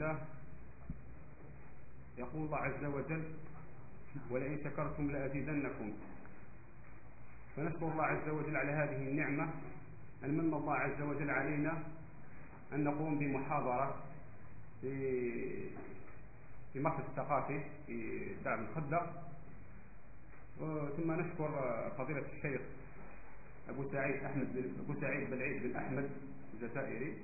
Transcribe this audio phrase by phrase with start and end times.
[0.00, 0.18] الله
[2.18, 3.24] يقول الله عز وجل
[4.30, 5.92] ولئن شكرتم لأزيدنكم.
[7.56, 9.50] فنشكر الله عز وجل على هذه النعمة.
[10.24, 11.82] أن من الله عز وجل علينا
[12.72, 14.02] أن نقوم بمحاضرة
[14.80, 14.94] في
[16.72, 19.00] في مركز الثقافي في دار الخدة
[20.96, 21.50] ثم نشكر
[21.98, 22.60] فضيلة الشيخ
[23.68, 26.10] أبو سعيد أحمد أبو سعيد بن عيد بن أحمد
[26.54, 27.16] الجزائري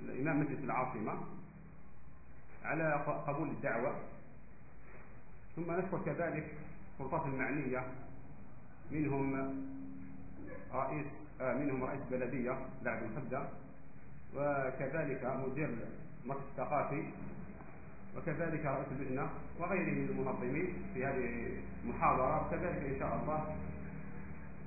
[0.00, 1.26] الإمام مجلس العاصمة.
[2.68, 2.92] على
[3.26, 3.94] قبول الدعوة.
[5.56, 6.46] ثم نشكر كذلك
[6.98, 7.82] سلطات المعنية.
[8.90, 9.54] منهم
[10.72, 11.06] رئيس
[11.40, 13.42] آه منهم رئيس بلدية لعب الخدة
[14.36, 15.68] وكذلك مدير
[16.24, 17.04] المركز الثقافي
[18.16, 23.56] وكذلك رئيس اللجنة وغيره من المنظمين في هذه المحاضرة وكذلك إن شاء الله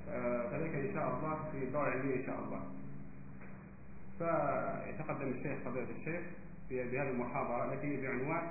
[0.10, 2.62] آه كذلك إن شاء الله في الدورة العلمية إن شاء الله.
[4.20, 6.22] فيتقدم الشيخ فضيلة الشيخ.
[6.72, 8.48] في هذه المحاضرة التي هي بعنوان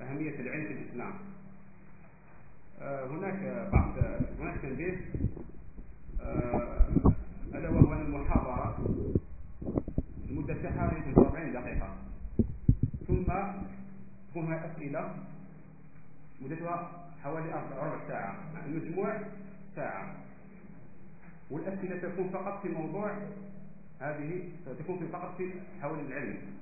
[0.00, 1.14] أهمية العلم في الإسلام.
[2.80, 3.94] آه، هناك بعض
[4.40, 5.00] هناك تنبيه.
[6.20, 6.88] آه،
[7.54, 8.78] ألا وهو أن المحاضرة
[10.30, 11.96] المدة تاعها 45 دقيقة.
[13.08, 13.24] ثم
[14.30, 15.14] تكون هناك أسئلة
[16.40, 18.36] مدتها حوالي ربع ساعة.
[18.66, 19.20] المجموع
[19.76, 20.14] ساعة.
[21.50, 23.18] والأسئلة تكون فقط في موضوع
[24.00, 25.50] هذه تكون في فقط في
[25.82, 26.61] حول العلم.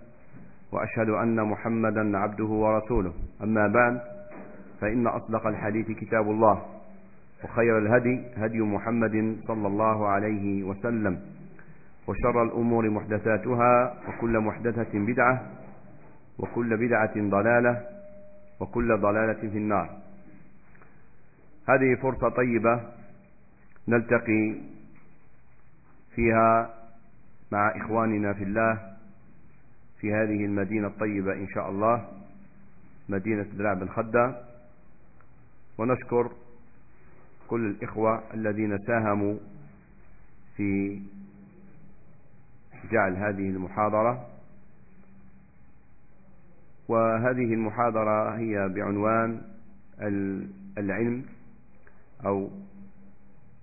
[0.71, 3.13] وأشهد أن محمدا عبده ورسوله.
[3.43, 4.01] أما بعد
[4.81, 6.65] فإن أصدق الحديث كتاب الله
[7.43, 11.19] وخير الهدي هدي محمد صلى الله عليه وسلم
[12.07, 15.41] وشر الأمور محدثاتها وكل محدثة بدعة
[16.39, 17.81] وكل بدعة ضلالة
[18.59, 19.89] وكل ضلالة في النار.
[21.69, 22.81] هذه فرصة طيبة
[23.87, 24.55] نلتقي
[26.15, 26.69] فيها
[27.51, 28.90] مع إخواننا في الله
[30.01, 32.07] في هذه المدينة الطيبة إن شاء الله
[33.09, 34.41] مدينة درع بن خدة.
[35.77, 36.31] ونشكر
[37.47, 39.37] كل الإخوة الذين ساهموا
[40.57, 41.01] في
[42.91, 44.27] جعل هذه المحاضرة.
[46.87, 49.41] وهذه المحاضرة هي بعنوان
[50.77, 51.25] العلم
[52.25, 52.49] أو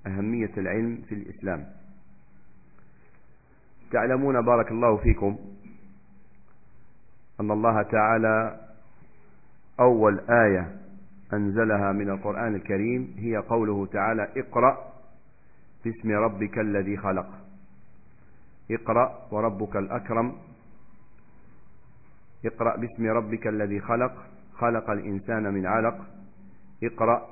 [0.07, 1.67] أهمية العلم في الإسلام.
[3.93, 5.39] تعلمون بارك الله فيكم.
[7.41, 8.61] أن الله تعالى
[9.81, 10.77] أول آية
[11.33, 14.93] أنزلها من القرآن الكريم هي قوله تعالى اقرأ
[15.85, 17.27] باسم ربك الذي خلق.
[18.71, 20.33] اقرأ وربك الأكرم.
[22.45, 24.13] اقرأ باسم ربك الذي خلق.
[24.55, 25.99] خلق الإنسان من علق.
[26.85, 27.27] اقرأ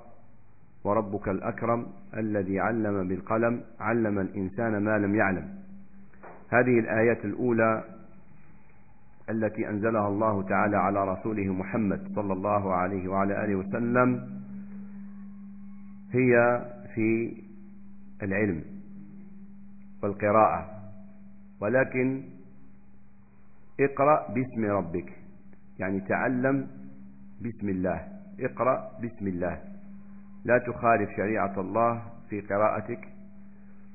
[0.85, 1.87] وربك الأكرم
[2.17, 3.61] الذي علم بالقلم.
[3.81, 5.49] علم الإنسان ما لم يعلم.
[6.49, 7.96] هذه الآيات الأولى
[9.31, 14.41] التي أنزلها الله تعالى على رسوله محمد صلى الله عليه وعلى آله وسلم
[16.13, 16.65] هي
[16.95, 17.37] في
[18.23, 18.65] العلم
[20.03, 20.71] والقراءة.
[21.61, 22.23] ولكن
[23.81, 25.13] اقرأ باسم ربك
[25.79, 26.67] يعني تعلم
[27.43, 28.09] بسم الله.
[28.41, 29.59] اقرأ بسم الله.
[30.45, 33.09] لا تخالف شريعة الله في قراءتك.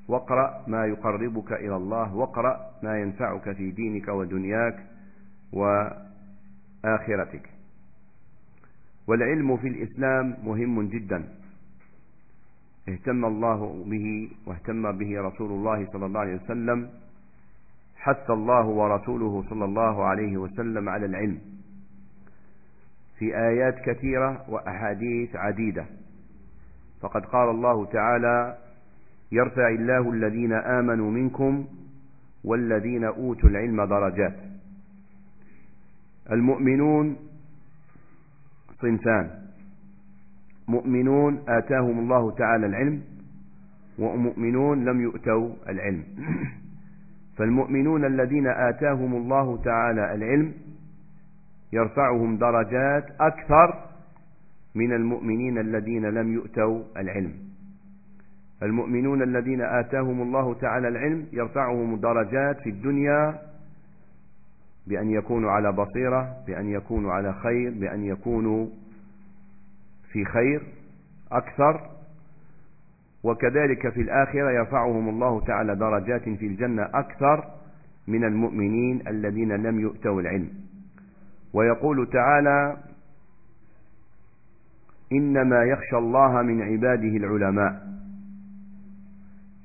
[0.08, 2.16] واقرأ ما يقربك إلى الله.
[2.16, 4.91] واقرأ ما ينفعك في دينك ودنياك.
[5.54, 7.50] وآخرتك.
[9.08, 11.24] والعلم في الإسلام مهم جدا.
[12.90, 16.90] اهتم الله به واهتم به رسول الله صلى الله عليه وسلم
[17.96, 21.40] حث الله ورسوله صلى الله عليه وسلم على العلم.
[23.18, 25.86] في آيات كثيرة وأحاديث عديدة.
[27.02, 28.58] فقد قال الله تعالى
[29.32, 31.68] يرفع الله الذين آمنوا منكم
[32.44, 34.51] والذين أوتوا العلم درجات.
[36.32, 37.16] المؤمنون
[38.82, 39.30] صنفان.
[40.68, 43.02] مؤمنون آتاهم الله تعالى العلم
[44.00, 46.04] ومؤمنون لم يؤتوا العلم.
[47.38, 50.54] فالمؤمنون الذين آتاهم الله تعالى العلم
[51.74, 53.86] يرفعهم درجات أكثر
[54.76, 57.34] من المؤمنين الذين لم يؤتوا العلم.
[58.64, 63.51] المؤمنون الذين آتاهم الله تعالى العلم يرفعهم درجات في الدنيا
[64.88, 68.68] بأن يكونوا على بصيرة بأن يكونوا على خير بأن يكونوا
[70.12, 70.62] في خير
[71.32, 71.90] أكثر.
[73.24, 77.46] وكذلك في الآخرة يرفعهم الله تعالى درجات في الجنة أكثر
[78.08, 80.50] من المؤمنين الذين لم يؤتوا العلم.
[81.54, 82.78] ويقول تعالى
[85.12, 87.88] إنما يخشى الله من عباده العلماء.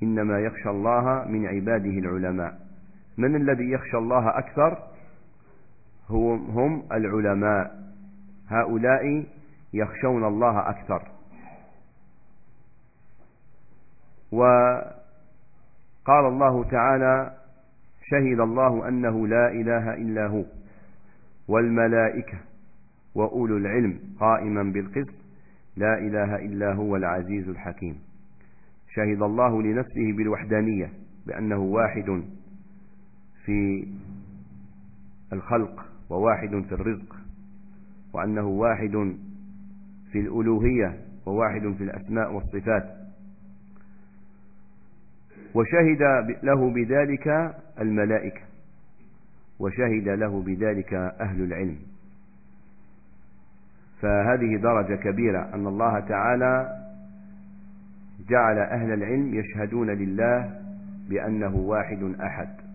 [0.03, 2.59] إنما يخشى الله من عباده العلماء.
[3.17, 4.96] من الذي يخشى الله أكثر؟
[6.09, 7.87] هم العلماء.
[8.47, 9.25] هؤلاء
[9.73, 11.07] يخشون الله أكثر.
[14.31, 14.95] وقال
[16.25, 17.33] الله تعالى
[18.03, 20.43] شهد الله أنه لا إله إلا هو
[21.47, 22.37] والملائكة
[23.15, 25.15] وأولو العلم قائما بالقسط.
[25.77, 27.99] لا إله إلا هو العزيز الحكيم.
[28.95, 30.89] شهد الله لنفسه بالوحدانية
[31.27, 32.23] بأنه واحد
[33.45, 33.87] في
[35.33, 35.85] الخلق.
[36.09, 37.15] وواحد في الرزق
[38.13, 39.15] وأنه واحد
[40.11, 42.97] في الألوهية وواحد في الأسماء والصفات.
[45.55, 46.01] وشهد
[46.43, 48.41] له بذلك الملائكة
[49.59, 51.77] وشهد له بذلك أهل العلم.
[54.01, 56.83] فهذه درجة كبيرة أن الله تعالى
[58.29, 60.61] جعل أهل العلم يشهدون لله
[61.09, 62.66] بأنه واحد أحد.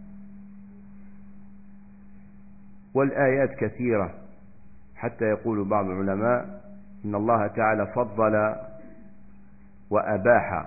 [2.95, 4.15] والآيات كثيرة
[4.97, 6.63] حتى يقول بعض العلماء
[7.05, 8.55] إن الله تعالى فضل
[9.91, 10.67] وأباح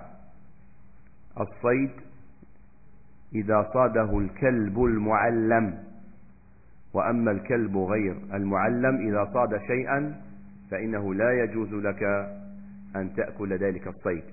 [1.40, 1.90] الصيد
[3.34, 5.78] إذا صاده الكلب المعلم
[6.94, 10.20] وأما الكلب غير المعلم إذا صاد شيئا
[10.70, 12.02] فإنه لا يجوز لك
[12.96, 14.24] أن تأكل ذلك الصيد.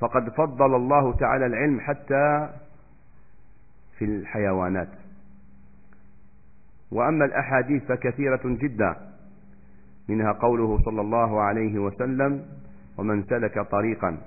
[0.00, 2.48] فقد فضل الله تعالى العلم حتى
[3.98, 4.88] في الحيوانات.
[6.94, 8.96] وأما الأحاديث فكثيرة جدا
[10.08, 12.46] منها قوله صلى الله عليه وسلم
[12.98, 14.18] ومن سلك طريقا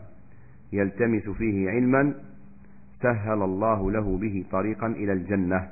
[0.74, 2.14] يلتمس فيه علما
[3.02, 5.70] سهل الله له به طريقا إلى الجنة.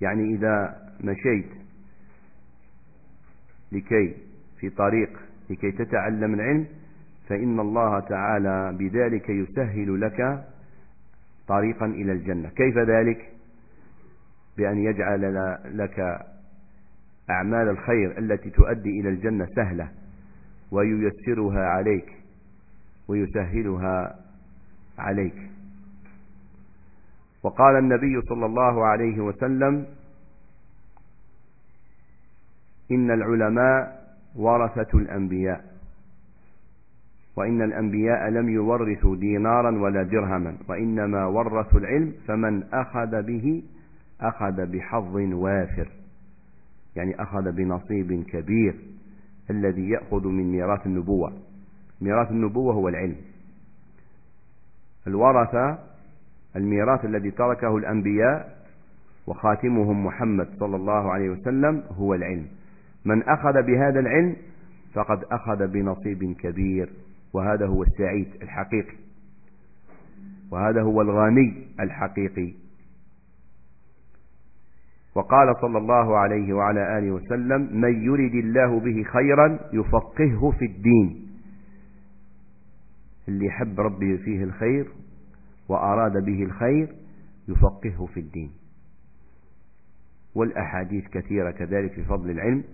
[0.00, 1.50] يعني إذا مشيت
[3.72, 4.14] لكي
[4.60, 5.10] في طريق
[5.50, 6.66] لكي تتعلم العلم
[7.28, 10.44] فإن الله تعالى بذلك يسهل لك
[11.48, 12.48] طريقا إلى الجنة.
[12.48, 13.35] كيف ذلك؟
[14.56, 16.00] بأن يجعل لك
[17.30, 19.88] أعمال الخير التي تؤدي إلى الجنة سهلة
[20.70, 22.12] وييسرها عليك
[23.08, 24.14] ويسهلها
[24.98, 25.50] عليك.
[27.42, 29.86] وقال النبي صلى الله عليه وسلم
[32.90, 34.06] إن العلماء
[34.36, 35.64] ورثة الأنبياء
[37.36, 43.62] وإن الأنبياء لم يورثوا دينارا ولا درهما وإنما ورثوا العلم فمن أخذ به
[44.20, 45.88] أخذ بحظ وافر
[46.96, 48.74] يعني أخذ بنصيب كبير
[49.50, 51.32] الذي يأخذ من ميراث النبوة.
[52.00, 53.16] ميراث النبوة هو العلم.
[55.06, 55.78] الورثة
[56.56, 58.56] الميراث الذي تركه الأنبياء
[59.26, 62.46] وخاتمهم محمد صلى الله عليه وسلم هو العلم.
[63.04, 64.36] من أخذ بهذا العلم
[64.94, 66.90] فقد أخذ بنصيب كبير
[67.32, 68.96] وهذا هو السعيد الحقيقي
[70.50, 72.65] وهذا هو الغني الحقيقي.
[75.16, 81.26] وقال صلى الله عليه وعلى آله وسلم من يرد الله به خيرا يفقهه في الدين.
[83.28, 84.86] اللي حب ربي فيه الخير
[85.68, 86.94] وأراد به الخير
[87.48, 88.50] يفقهه في الدين.
[90.34, 92.64] والأحاديث كثيرة كذلك في فضل العلم.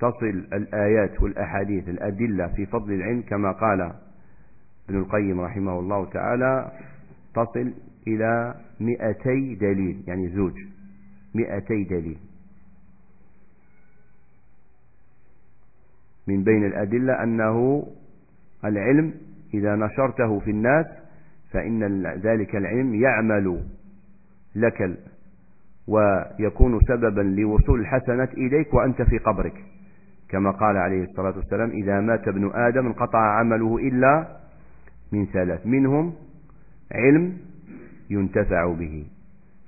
[0.00, 3.80] تصل الآيات والأحاديث الأدلة في فضل العلم كما قال
[4.88, 6.72] ابن القيم رحمه الله تعالى
[7.34, 7.72] تصل
[8.06, 10.54] إلى مئتي دليل يعني زوج.
[11.34, 12.18] مئتي دليل.
[16.26, 17.86] من بين الأدلة أنه
[18.64, 19.14] العلم
[19.54, 20.86] إذا نشرته في الناس
[21.50, 23.62] فإن ذلك العلم يعمل
[24.54, 24.98] لك
[25.88, 29.64] ويكون سببا لوصول الحسنات إليك وأنت في قبرك.
[30.28, 34.36] كما قال عليه الصلاة والسلام إذا مات ابن آدم انقطع عمله إلا
[35.12, 36.14] من ثلاث منهم
[36.92, 37.38] علم
[38.10, 39.06] ينتفع به.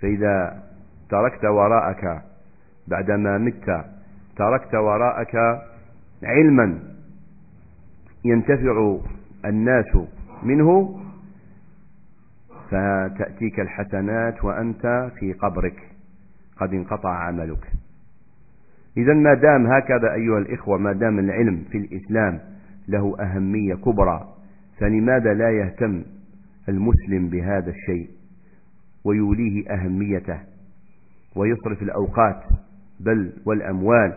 [0.01, 0.63] فإذا
[1.15, 2.23] تركت وراءك
[2.89, 3.85] بعدما مت
[4.37, 5.37] تركت وراءك
[6.23, 6.79] علما
[8.25, 8.99] ينتفع
[9.45, 9.97] الناس
[10.43, 11.01] منه
[12.71, 15.91] فتأتيك الحسنات وأنت في قبرك
[16.57, 17.73] قد انقطع عملك.
[18.97, 22.41] إذا ما دام هكذا أيها الإخوة ما دام العلم في الإسلام
[22.89, 24.29] له أهمية كبرى
[24.79, 26.05] فلماذا لا يهتم
[26.69, 28.09] المسلم بهذا الشيء
[29.05, 30.54] ويوليه أهميته؟
[31.37, 32.43] ويصرف الأوقات
[33.01, 34.15] بل والأموال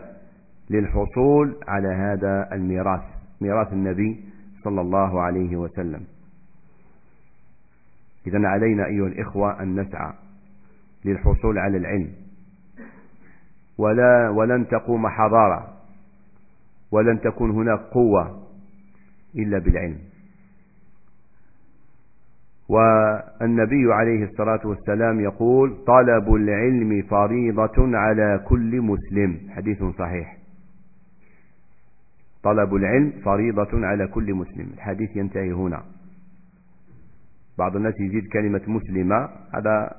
[0.70, 3.02] للحصول على هذا الميراث
[3.40, 4.24] ميراث النبي
[4.64, 6.04] صلى الله عليه وسلم.
[8.26, 10.12] إذا علينا أيها الإخوة أن نسعى
[11.04, 12.12] للحصول على العلم.
[13.78, 15.74] ولا ولن تقوم حضارة
[16.92, 18.42] ولن تكون هناك قوة
[19.34, 19.98] إلا بالعلم.
[22.68, 29.38] والنبي عليه الصلاة والسلام يقول طلب العلم فريضة على كل مسلم.
[29.50, 30.36] حديث صحيح.
[32.42, 34.66] طلب العلم فريضة على كل مسلم.
[34.74, 35.82] الحديث ينتهي هنا.
[37.58, 39.90] بعض الناس يزيد كلمة مسلمة هذا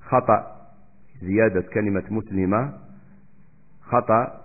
[0.00, 0.46] خطأ.
[1.22, 2.72] زيادة كلمة مسلمة
[3.82, 4.42] خطأ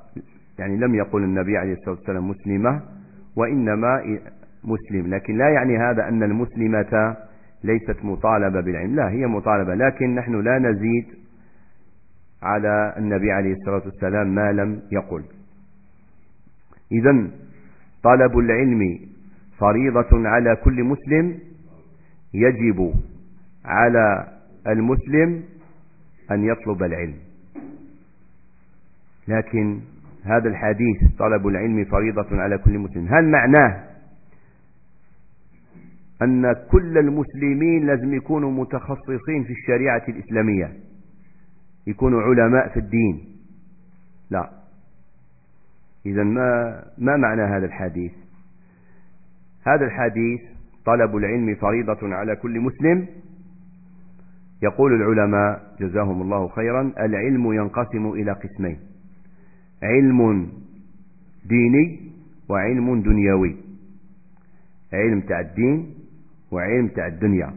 [0.60, 2.82] يعني لم يقل النبي عليه الصلاة والسلام مسلمة
[3.36, 4.20] وإنما
[4.64, 5.14] مسلم.
[5.16, 7.18] لكن لا يعني هذا أن المسلمة
[7.64, 8.96] ليست مطالبة بالعلم.
[8.96, 11.06] لا هي مطالبة لكن نحن لا نزيد
[12.44, 15.24] على النبي عليه الصلاة والسلام ما لم يقل.
[16.92, 17.28] إذا
[18.04, 19.00] طلب العلم
[19.60, 21.40] فريضة على كل مسلم
[22.34, 22.94] يجب
[23.66, 24.28] على
[24.68, 25.44] المسلم
[26.32, 27.16] أن يطلب العلم.
[29.28, 29.80] لكن
[30.24, 33.84] هذا الحديث طلب العلم فريضة على كل مسلم هل معناه
[36.22, 40.74] أن كل المسلمين لازم يكونوا متخصصين في الشريعة الإسلامية.
[41.88, 43.26] يكونوا علماء في الدين.
[44.30, 44.50] لا.
[46.06, 48.12] إذا ما, ما معنى هذا الحديث؟
[49.68, 50.42] هذا الحديث
[50.86, 53.08] طلب العلم فريضة على كل مسلم.
[54.64, 58.80] يقول العلماء جزاهم الله خيرا العلم ينقسم إلى قسمين.
[59.84, 60.50] علم
[61.46, 62.00] ديني
[62.50, 63.56] وعلم دنيوي.
[64.94, 65.94] علم تاع الدين
[66.52, 67.54] وعلم تاع الدنيا.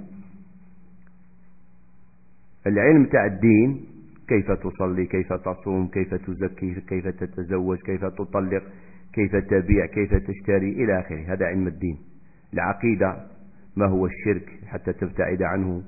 [2.67, 3.85] العلم تاع الدين
[4.29, 8.63] كيف تصلي كيف تصوم كيف تزكي كيف تتزوج كيف تطلق
[9.13, 11.33] كيف تبيع كيف تشتري إلى آخره.
[11.33, 11.99] هذا علم الدين.
[12.55, 13.27] العقيدة
[13.77, 15.83] ما هو الشرك حتى تبتعد عنه؟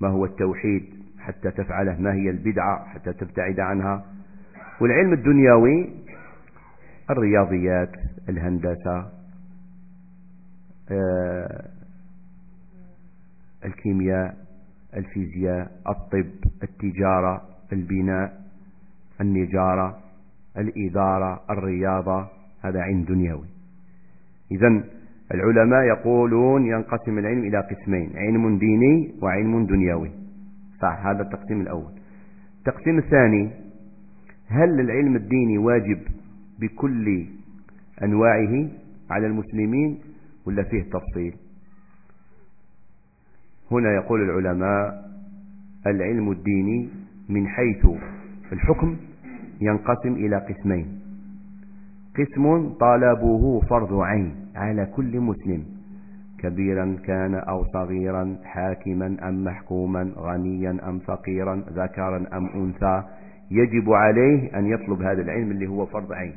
[0.00, 0.84] ما هو التوحيد
[1.18, 4.04] حتى تفعله؟ ما هي البدعة حتى تبتعد عنها؟
[4.80, 5.90] والعلم الدنيوي
[7.10, 7.92] الرياضيات
[8.28, 9.10] الهندسة
[10.92, 11.68] آه،
[13.64, 14.36] الكيمياء
[14.96, 16.30] الفيزياء الطب
[16.62, 18.40] التجارة البناء
[19.20, 19.98] النجارة
[20.58, 22.28] الإدارة الرياضة
[22.64, 23.46] هذا علم دنيوي.
[24.50, 24.84] إذا
[25.34, 30.10] العلماء يقولون ينقسم العلم إلى قسمين علم ديني وعلم دنيوي.
[30.82, 31.92] صح هذا التقسيم الأول.
[32.58, 33.50] التقسيم الثاني
[34.48, 35.98] هل العلم الديني واجب
[36.60, 37.26] بكل
[38.02, 38.68] أنواعه
[39.10, 39.98] على المسلمين
[40.46, 41.34] ولا فيه تفصيل؟
[43.72, 45.04] هنا يقول العلماء
[45.86, 46.88] العلم الديني
[47.28, 47.86] من حيث
[48.52, 48.96] الحكم
[49.60, 51.00] ينقسم إلى قسمين.
[52.18, 55.64] قسم طلبه فرض عين على كل مسلم
[56.38, 63.02] كبيرا كان أو صغيرا حاكما أم محكوما غنيا أم فقيرا ذكرا أم أنثى
[63.50, 66.34] يجب عليه أن يطلب هذا العلم اللي هو فرض عين.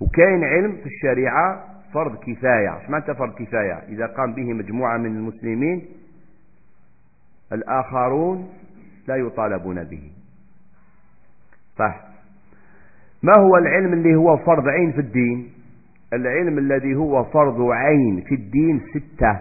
[0.00, 2.76] وكاين علم في الشريعة فرض كفاية.
[2.80, 5.82] إيش معنى فرض كفاية؟ إذا قام به مجموعة من المسلمين
[7.52, 8.48] الآخرون
[9.08, 10.10] لا يطالبون به.
[11.78, 12.08] صح.
[13.22, 15.52] ما هو العلم اللي هو فرض عين في الدين؟
[16.12, 19.40] العلم الذي هو فرض عين في الدين ستة.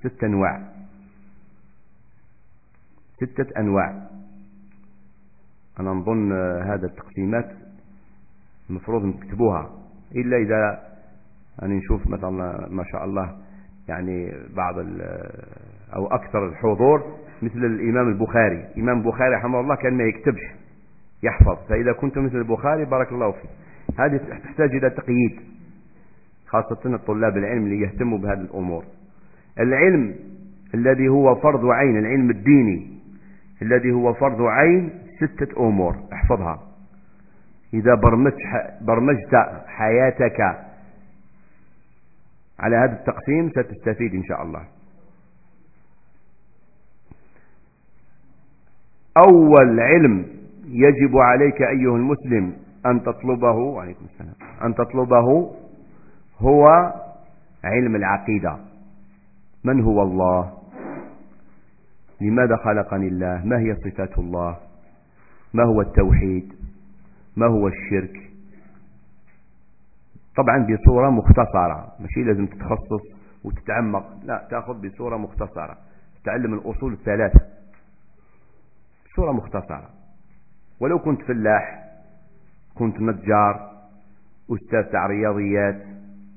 [0.00, 0.62] ستة أنواع.
[3.16, 4.08] ستة أنواع.
[5.80, 6.32] أنا نظن
[6.62, 7.50] هذا التقسيمات
[8.70, 9.70] المفروض نكتبوها.
[10.16, 10.92] إلا إذا
[11.62, 12.30] أنا نشوف مثلا
[12.70, 13.38] ما شاء الله
[13.88, 14.74] يعني بعض
[15.94, 18.64] أو أكثر الحضور مثل الإمام البخاري.
[18.76, 20.42] الإمام البخاري رحمه الله كان ما يكتبش
[21.22, 21.58] يحفظ.
[21.68, 23.50] فإذا كنت مثل البخاري بارك الله فيك.
[23.98, 25.40] هذه تحتاج إلى تقييد
[26.46, 28.84] خاصة الطلاب العلم اللي يهتموا بهذه الأمور.
[29.60, 30.14] العلم
[30.74, 32.98] الذي هو فرض عين العلم الديني
[33.62, 35.96] الذي هو فرض عين ستة أمور.
[36.12, 36.62] احفظها.
[37.74, 37.94] إذا
[38.80, 39.34] برمجت
[39.66, 40.40] حياتك
[42.58, 44.62] على هذا التقسيم ستستفيد إن شاء الله.
[49.16, 50.26] أول علم
[50.66, 52.52] يجب عليك أيها المسلم
[52.86, 55.50] أن تطلبه وعليكم السلام أن تطلبه
[56.38, 56.64] هو
[57.64, 58.56] علم العقيدة.
[59.64, 60.52] من هو الله؟
[62.20, 64.56] لماذا خلقني الله؟ ما هي صفات الله؟
[65.54, 66.52] ما هو التوحيد؟
[67.36, 68.30] ما هو الشرك؟
[70.36, 73.02] طبعا بصورة مختصرة ماشي؟ لازم تتخصص
[73.44, 74.04] وتتعمق.
[74.24, 75.76] لا تأخذ بصورة مختصرة.
[76.24, 77.40] تعلم الأصول الثلاثة.
[79.12, 79.90] بصورة مختصرة.
[80.80, 81.84] ولو كنت فلاح
[82.74, 83.72] كنت نجار
[84.50, 85.86] أستاذ تاع رياضيات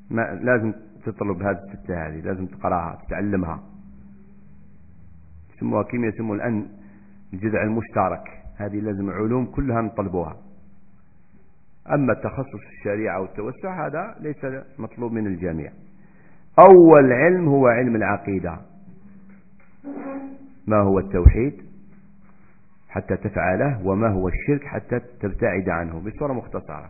[0.09, 0.73] ما لازم
[1.05, 3.63] تطلب هذه الستة هذه لازم تقراها تتعلمها
[5.55, 6.67] يسموها كيما يسموا الآن
[7.33, 8.23] الجذع المشترك.
[8.57, 10.37] هذه لازم علوم كلها نطلبوها.
[11.93, 15.71] أما التخصص في الشريعة والتوسع هذا ليس مطلوب من الجميع.
[16.69, 18.57] أول علم هو علم العقيدة.
[20.67, 21.64] ما هو التوحيد؟
[22.95, 26.89] حتى تفعله وما هو الشرك حتى تبتعد عنه بصورة مختصرة.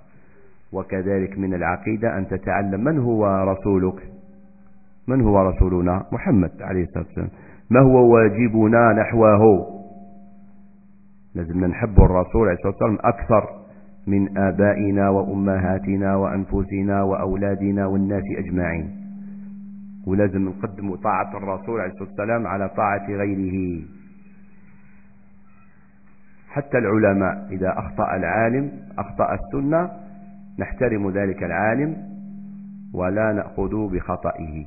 [0.74, 4.04] وكذلك من العقيدة أن تتعلم من هو رسولك؟
[5.08, 7.30] من هو رسولنا محمد عليه الصلاة والسلام؟
[7.70, 9.68] ما هو واجبنا نحوه؟
[11.36, 13.50] لازم نحب الرسول عليه الصلاة والسلام أكثر
[14.08, 18.90] من آبائنا وأمهاتنا وأنفسنا وأولادنا والناس أجمعين.
[20.08, 23.82] ولازم نقدم طاعة الرسول عليه الصلاة والسلام على طاعة غيره.
[26.56, 29.92] حتى العلماء إذا أخطأ العالم أخطأ السنة
[30.60, 31.98] نحترم ذلك العالم
[32.94, 34.66] ولا نأخذ بخطئه.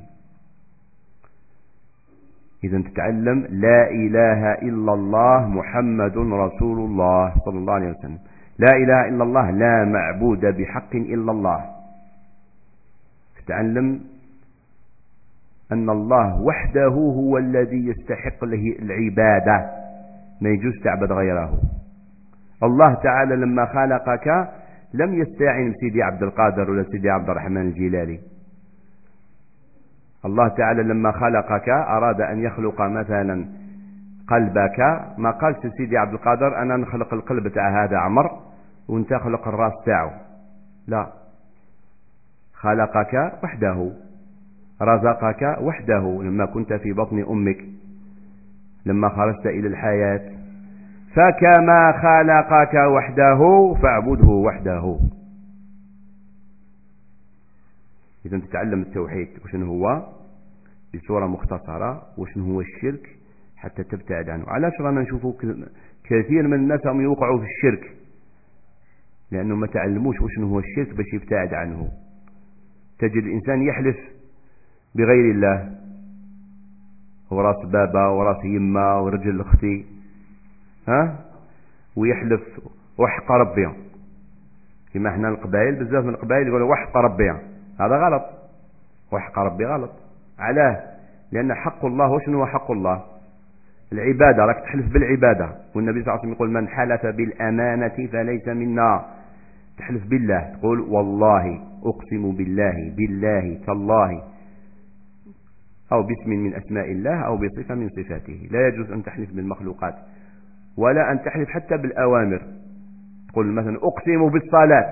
[2.63, 8.19] إذا تتعلم لا إله إلا الله محمد رسول الله صلى الله عليه وسلم.
[8.59, 11.65] لا إله إلا الله لا معبود بحق إلا الله.
[13.37, 13.99] تتعلم
[15.71, 19.69] أن الله وحده هو الذي يستحق له العبادة.
[20.41, 21.78] ما يجوز تعبد غيره.
[22.63, 24.27] الله تعالى لما خلقك
[24.93, 28.19] لم يستعن بسيدي عبد القادر ولا سيدي عبد الرحمن الجلالي
[30.25, 33.45] الله تعالى لما خلقك أراد أن يخلق مثلا
[34.27, 34.79] قلبك.
[35.17, 38.39] ما قال سيدي عبد القادر؟ أنا نخلق القلب تاع هذا عمر
[38.89, 40.21] وأنت خلق الراس تاعه
[40.87, 41.07] لا.
[42.53, 43.91] خلقك وحده.
[44.81, 46.21] رزقك وحده.
[46.23, 47.65] لما كنت في بطن أمك.
[48.85, 50.38] لما خرجت إلى الحياة.
[51.15, 54.99] فكما خلقك وحده فاعبده وحده.
[58.25, 60.07] إذا تتعلم التوحيد وشن هو؟
[60.95, 63.09] بصورة مختصرة وشن هو الشرك؟
[63.57, 64.43] حتى تبتعد عنه.
[64.47, 65.33] علاش رانا نشوفوا
[66.03, 67.95] كثير من الناس هم يوقعوا في الشرك
[69.31, 71.91] لأنه ما تعلموش وشن هو الشرك باش يبتعد عنه.
[72.99, 73.97] تجد الإنسان يحلف
[74.95, 75.75] بغير الله
[77.31, 79.98] وراس بابا وراس يما ورجل أختي.
[80.87, 81.19] ها؟
[81.95, 82.41] ويحلف
[82.97, 83.69] وحق ربي.
[84.93, 87.29] كما إحنا القبائل بزاف من القبائل يقولوا وحق ربي.
[87.79, 88.23] هذا غلط.
[89.11, 89.91] وحق ربي غلط.
[90.39, 90.83] علاه.
[91.31, 93.03] لأن حق الله وشنو هو حق الله؟
[93.93, 94.45] العبادة.
[94.45, 95.55] راك تحلف بالعبادة.
[95.75, 99.05] والنبي صلى الله عليه وسلم يقول من حلف بالأمانة فليس منا.
[99.77, 100.55] تحلف بالله.
[100.59, 104.23] تقول والله أقسم بالله بالله تالله.
[105.91, 108.47] أو باسم من أسماء الله أو بصفة من صفاته.
[108.51, 109.95] لا يجوز أن تحلف بالمخلوقات.
[110.79, 112.41] ولا أن تحلف حتى بالأوامر.
[113.29, 114.91] تقول مثلا أقسم بالصلاة.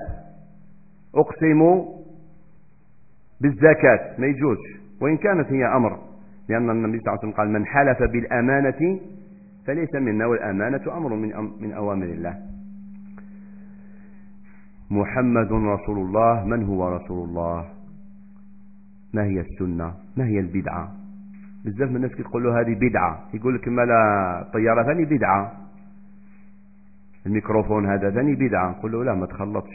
[1.14, 1.84] أقسم
[3.40, 4.14] بالزكاة.
[4.18, 4.58] ما يجوز.
[5.00, 5.98] وإن كانت هي أمر.
[6.48, 9.00] لأن النبي صلى الله عليه وسلم قال من حلف بالأمانة
[9.66, 12.38] فليس منا والأمانة أمر من, من أوامر الله.
[14.90, 16.44] محمد رسول الله.
[16.44, 17.64] من هو رسول الله؟
[19.14, 20.92] ما هي السنة؟ ما هي البدعة؟
[21.64, 23.24] بزاف من الناس كيقول له هذه بدعة.
[23.34, 25.67] يقول لك ما لا الطيارة ثاني بدعة.
[27.28, 28.70] الميكروفون هذا ثاني بدعة.
[28.70, 29.74] نقول له لا ما تخلطش.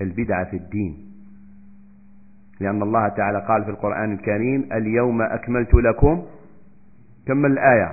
[0.00, 0.96] البدعة في الدين.
[2.60, 6.22] لأن الله تعالى قال في القرآن الكريم اليوم أكملت لكم.
[7.26, 7.92] كمل الآية؟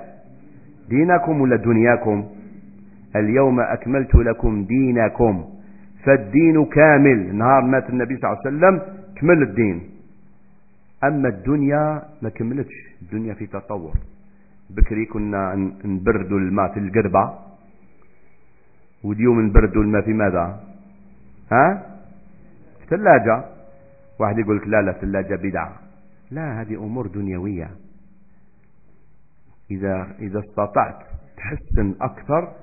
[0.90, 2.26] دينكم ولا دنياكم؟
[3.16, 5.46] اليوم أكملت لكم دينكم.
[6.04, 7.36] فالدين كامل.
[7.36, 8.82] نهار مات النبي صلى الله عليه وسلم
[9.16, 9.82] كمل الدين.
[11.04, 12.74] أما الدنيا ما كملتش.
[13.02, 13.94] الدنيا في تطور.
[14.70, 17.51] بكري كنا نبردوا الماء في القربة.
[19.04, 20.60] واليوم نبردوا الماء في ماذا؟
[21.52, 21.84] ها؟
[22.80, 23.44] في ثلاجة
[24.20, 25.76] واحد يقول لك لا لا الثلاجة بدعة.
[26.32, 27.70] لا هذه أمور دنيوية.
[29.72, 31.00] إذا إذا استطعت
[31.38, 32.54] تحسن أكثر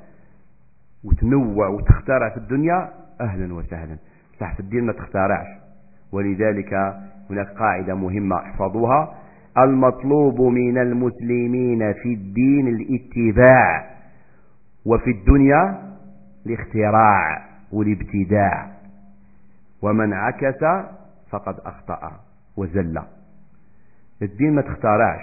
[1.05, 3.97] وتنوع وتخترع في الدنيا أهلا وسهلا.
[4.41, 5.47] صح في الدين ما تخترعش.
[6.13, 6.75] ولذلك
[7.31, 9.15] هناك قاعدة مهمة احفظوها.
[9.59, 13.91] المطلوب من المسلمين في الدين الاتباع.
[14.87, 15.89] وفي الدنيا
[16.49, 18.71] الاختراع والابتداع.
[19.83, 20.65] ومن عكس
[21.31, 22.13] فقد أخطأ
[22.57, 23.03] وزل.
[24.23, 25.21] الدين ما تختارعش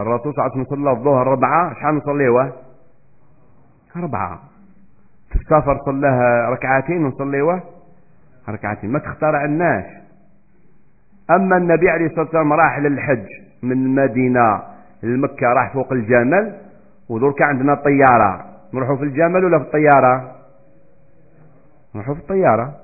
[0.00, 2.52] الرسول صلى الله عليه وسلم صلى الظهر ربعة شحال نصليوه
[3.96, 4.40] أربعة
[5.28, 7.62] في السفر صلاه ركعتين ونصليوه
[8.48, 8.90] ركعتين.
[8.92, 9.84] ما تختارع الناس
[11.36, 13.26] أما النبي عليه الصلاة والسلام راح للحج
[13.62, 14.62] من المدينة
[15.02, 16.58] لمكة راح فوق الجمل
[17.08, 18.51] ودرك عندنا طيارة.
[18.74, 20.36] نروحوا في الجمل ولا في الطيارة.
[21.94, 22.76] نروحوا في الطيارة.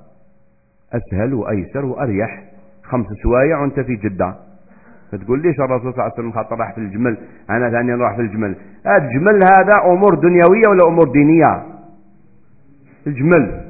[0.92, 2.44] أسهل وأيسر وأريح.
[2.82, 4.34] خمس سوايع وأنت في جدة.
[5.12, 7.18] فتقول ليش الرسول صلى الله عليه وسلم خاطر راح في الجمل؟
[7.50, 8.56] أنا ثاني نروح في الجمل.
[8.86, 11.62] الجمل هذا أمور دنيوية ولا أمور دينية؟
[13.06, 13.64] الجمل.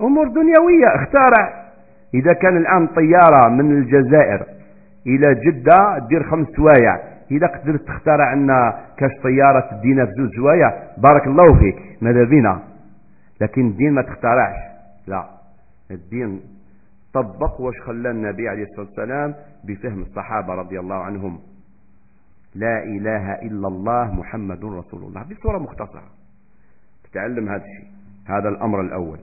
[0.00, 0.86] أمور دنيوية.
[0.94, 1.70] اختارع
[2.14, 4.46] إذا كان الآن طيارة من الجزائر
[5.06, 7.09] إلى جدة دير خمس سوايع.
[7.30, 12.62] إذا قدرت تختار عنا كاش طيارة تدينا في زوج سوايع بارك الله فيك ماذا بينا؟
[13.40, 14.56] لكن الدين ما تخترعش
[15.06, 15.24] لا.
[15.90, 16.40] الدين
[17.14, 21.38] طبق واش خلى النبي عليه الصلاة والسلام بفهم الصحابة رضي الله عنهم.
[22.54, 25.22] لا إله إلا الله محمد رسول الله.
[25.22, 26.10] بصورة مختصرة.
[27.10, 27.90] تتعلم هذا الشيء.
[28.26, 29.18] هذا الأمر الأول.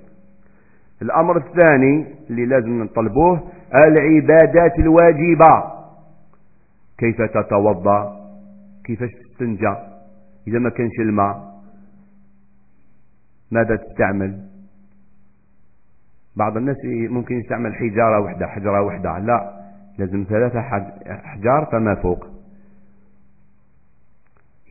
[1.02, 5.77] الأمر الثاني اللي لازم نطلبوه العبادات الواجبة.
[6.98, 8.28] كيف تتوضأ؟
[8.86, 9.76] كيفاش تستنجى
[10.48, 11.62] إذا ما كانش الماء
[13.52, 14.48] ماذا تستعمل؟
[16.36, 16.78] بعض الناس
[17.10, 19.20] ممكن يستعمل حجارة وحدة حجرة وحدة.
[19.20, 20.60] لا لازم ثلاثة
[21.26, 22.28] أحجار فما فوق.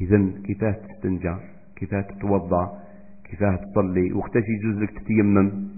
[0.01, 1.37] إذا كيفاه تستنجى
[1.77, 2.83] كيفاه تتوضأ؟
[3.25, 5.76] كيفاه تصلي؟ وقتاش يجوز لك تتيمم؟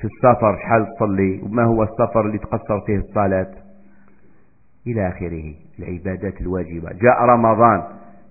[0.00, 3.50] في السفر شحال تصلي وما هو السفر اللي تقصر فيه الصلاة؟
[4.86, 6.88] إلى آخره العبادات الواجبة.
[6.92, 7.82] جاء رمضان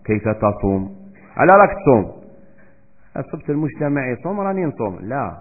[0.06, 0.96] كيف تصوم؟
[1.38, 2.12] على راك تصوم.
[3.18, 5.00] أصبت المجتمع يصوم راني نصوم.
[5.02, 5.38] لا.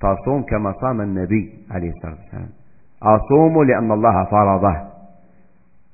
[0.00, 2.48] تصوم كما صام النبي عليه الصلاة والسلام.
[3.02, 4.76] أصوم لأن الله فرضه.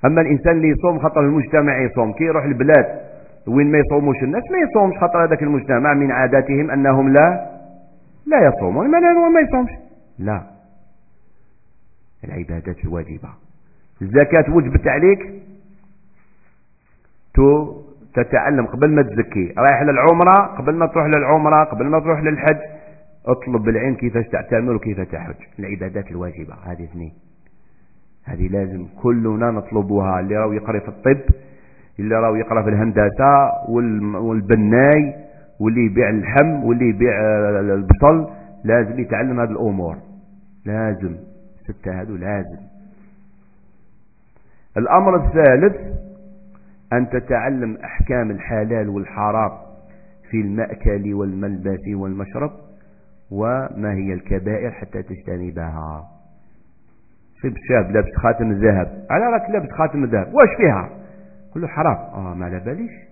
[0.06, 2.86] أما الإنسان اللي يصوم خطر المجتمع يصوم كي يروح البلاد
[3.48, 7.52] وين ما يصوموش الناس ما يصومش خطر هذاك المجتمع من عاداتهم أنهم لا
[8.26, 9.70] لا يصومون من هو ما يصومش.
[10.18, 10.42] لا.
[12.24, 13.28] العبادات الواجبة.
[14.02, 15.42] الزكاة وجبت عليك؟
[17.34, 17.76] تو
[18.14, 19.54] تتعلم قبل ما تزكي.
[19.58, 20.56] رايح للعمرة.
[20.58, 21.64] قبل ما تروح للعمرة.
[21.64, 22.60] قبل ما تروح للحج.
[23.26, 25.34] اطلب بالعلم كيفاش تعتمر وكيف تحج.
[25.58, 26.54] العبادات الواجبة.
[26.64, 27.12] هذه اثنين.
[28.24, 30.20] هذه لازم كلنا نطلبها.
[30.20, 31.34] اللي راهو يقرأ في الطب
[31.98, 33.50] اللي راهو يقرأ في الهندسة
[34.20, 35.14] والبناي
[35.62, 37.12] واللي يبيع اللحم واللي يبيع
[37.60, 38.30] البصل
[38.64, 39.96] لازم يتعلم هذه الأمور.
[40.66, 41.16] لازم.
[41.64, 42.58] ستة هذو؟ لازم.
[44.76, 45.76] الأمر الثالث
[46.92, 49.50] أن تتعلم أحكام الحلال والحرام
[50.30, 52.50] في المأكل والملبس والمشرب
[53.30, 56.08] وما هي الكبائر حتى تجتنبها
[57.42, 59.06] صيب شاب لابس خاتم الذهب.
[59.10, 60.26] على راك لابس خاتم الذهب.
[60.26, 60.88] واش فيها؟
[61.54, 61.96] كله حرام.
[61.96, 63.11] آه ما على باليش.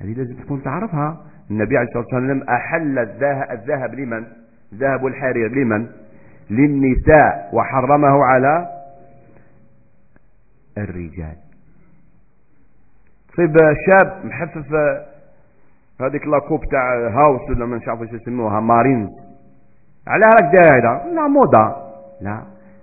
[0.00, 1.24] هذه لازم تكون تعرفها.
[1.50, 2.98] النبي عليه الصلاة والسلام أحل
[3.50, 4.26] الذهب لمن؟
[4.72, 5.86] الذهب والحرير لمن؟
[6.50, 8.68] للنساء وحرمه على
[10.78, 11.36] الرجال.
[13.38, 14.74] طيب شاب محفف
[16.00, 19.10] هذيك لاكوب تاع هاوس ولا ما نعرف واش يسموها مارينز
[20.06, 21.76] على راك داير هذا لا موضة.
[22.20, 22.42] لا.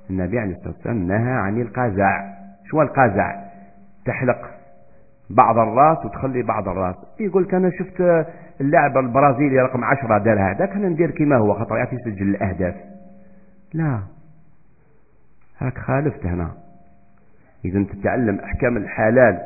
[0.10, 2.34] النبي عليه الصلاة والسلام نهى عن القزع.
[2.66, 3.36] شو القزع؟
[4.06, 4.55] تحلق
[5.30, 8.26] بعض الراس وتخلي بعض الراس يقول أنا شفت
[8.62, 12.76] اللاعب البرازيلي رقم عشرة دار هذا كان ندير كما هو خاطر يعرف يسجل الأهداف.
[13.74, 14.00] لا.
[15.60, 16.52] هاك خالفت هنا.
[17.66, 19.40] إذا تتعلم أحكام الحلال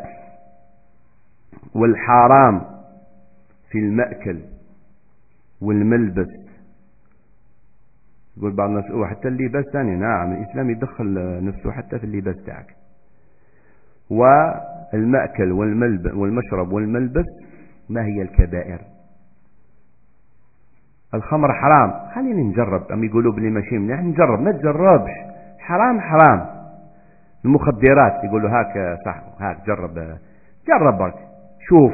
[1.76, 2.62] والحرام
[3.70, 4.40] في المأكل
[5.62, 6.30] والملبس.
[8.38, 9.96] يقول بعض الناس حتى اللباس ثاني.
[9.96, 12.76] نعم الإسلام يدخل نفسه حتى في اللباس تاعك.
[14.94, 15.52] والمأكل
[16.14, 17.26] والمشرب والملبس
[17.90, 18.80] ما هي الكبائر؟
[21.14, 21.94] الخمر حرام.
[22.16, 22.92] خليني نجرب.
[22.92, 25.12] أم يقولوا بلي ماشي مليح نجرب ما تجربش.
[25.60, 26.46] حرام حرام.
[27.46, 30.18] المخدرات يقولوا هاك صح هاك جرب.
[30.68, 31.16] جرب برك
[31.68, 31.94] شوف.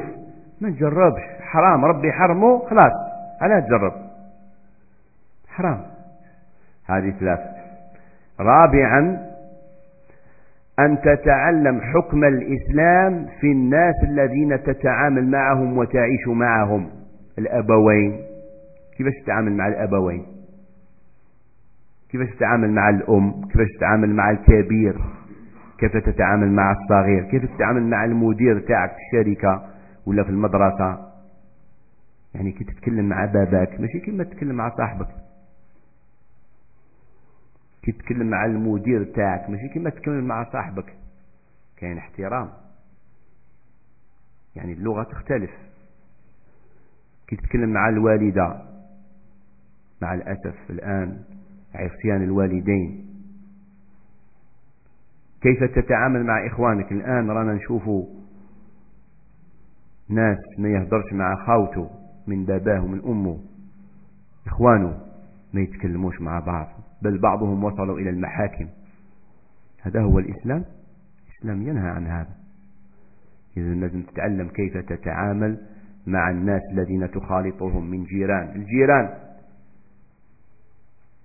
[0.60, 1.22] ما تجربش.
[1.40, 1.84] حرام.
[1.84, 2.94] ربي حرمه خلاص.
[3.40, 3.92] علاه تجرب.
[5.48, 5.82] حرام.
[6.86, 7.40] هذه ثلاث.
[8.40, 9.26] رابعا
[10.78, 16.90] أن تتعلم حكم الإسلام في الناس الذين تتعامل معهم وتعيش معهم.
[17.38, 18.16] الأبوين.
[18.96, 20.26] كيفاش تتعامل مع الأبوين؟
[22.10, 24.96] كيفاش تتعامل مع الأم؟ كيفاش تتعامل مع الكبير؟
[25.78, 29.62] كيف تتعامل مع الصغير؟ كيف تتعامل مع المدير تاعك في الشركة
[30.06, 30.98] ولا في المدرسة؟
[32.34, 35.08] يعني كي تتكلم مع باباك ماشي كيما تتكلم مع صاحبك.
[37.92, 40.96] تتكلم مع المدير تاعك ماشي كيما تتكلم مع صاحبك.
[41.76, 42.50] كاين احترام.
[44.56, 45.50] يعني اللغة تختلف.
[47.28, 48.62] كي تتكلم مع الوالدة
[50.02, 51.22] مع الأسف الآن
[51.74, 53.06] عصيان الوالدين.
[55.40, 58.06] كيف تتعامل مع إخوانك؟ الآن رانا نشوفوا
[60.08, 61.90] ناس ما يهدرش مع خاوته
[62.26, 63.40] من باباه ومن أمه.
[64.46, 65.00] إخوانه
[65.54, 66.68] ما يتكلموش مع بعض.
[67.06, 68.68] بل بعضهم وصلوا إلى المحاكم.
[69.82, 70.64] هذا هو الإسلام.
[71.28, 72.34] الإسلام ينهى عن هذا.
[73.56, 75.58] إذا لازم تتعلم كيف تتعامل
[76.06, 78.48] مع الناس الذين تخالطهم من جيران.
[78.56, 79.14] الجيران.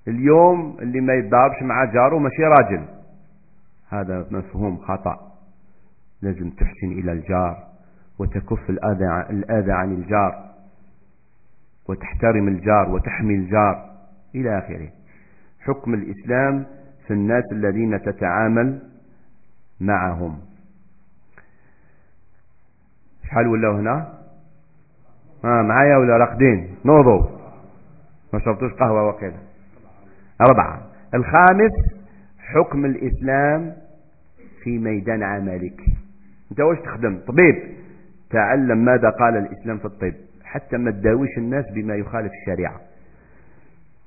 [0.08, 2.86] اليوم اللي ما يتضاربش مع جاره ماشي راجل.
[3.90, 5.32] هذا مفهوم خطأ.
[6.22, 7.68] لازم تحسن إلى الجار
[8.20, 10.52] وتكف الأذى, عن الجار
[11.90, 13.92] وتحترم الجار وتحمي الجار
[14.36, 14.90] إلى آخره.
[15.66, 16.66] حكم الإسلام
[17.08, 18.80] في الناس الذين تتعامل
[19.80, 20.40] معهم.
[23.24, 24.14] شحال ولا هنا؟
[25.46, 27.22] آه معايا ولا راقدين؟ نوضوا
[28.34, 29.40] ما شربتوش قهوة وكذا
[30.50, 30.82] أربعة
[31.14, 31.72] الخامس
[32.40, 33.74] حكم الإسلام
[34.64, 35.82] في ميدان عملك.
[36.52, 37.72] أنت واش تخدم؟ طبيب.
[38.30, 40.14] تعلم ماذا قال الإسلام في الطب.
[40.44, 42.82] حتى ما تداويش الناس بما يخالف الشريعة.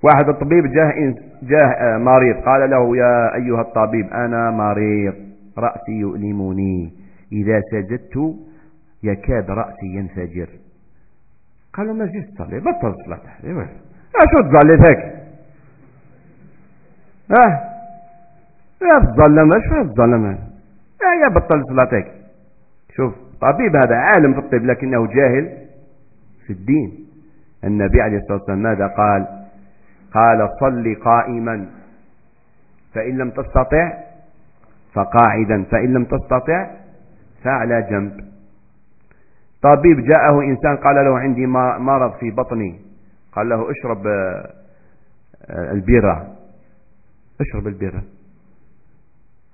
[0.06, 2.36] واحد الطبيب جاه, جاه آه، مريض.
[2.36, 5.14] قال له يا أيها الطبيب أنا مريض.
[5.58, 6.92] رأسي يؤلمني.
[7.32, 8.34] إذا سجدت
[9.02, 10.48] يكاد رأسي ينفجر.
[11.74, 13.20] قال له ما جيت تصلي؟ بطل صلاة
[14.30, 15.14] شو تصلي ذاك
[17.30, 17.50] أه؟
[18.82, 22.12] يا تظلم إيش تظلم أه يا بطل صلاتك
[22.96, 25.52] شوف طبيب هذا عالم في الطب لكنه جاهل
[26.46, 27.06] في الدين.
[27.64, 29.43] النبي عليه الصلاة والسلام ماذا قال؟
[30.14, 31.66] قال صل قائما.
[32.94, 33.92] فإن لم تستطع
[34.92, 36.70] فقاعدا فإن لم تستطع
[37.44, 38.12] فعلى جنب.
[39.62, 41.46] طبيب جاءه إنسان قال له عندي
[41.80, 42.80] مرض في بطني.
[43.32, 46.36] قال له اشرب آه، البيرة.
[47.40, 48.02] اشرب البيرة.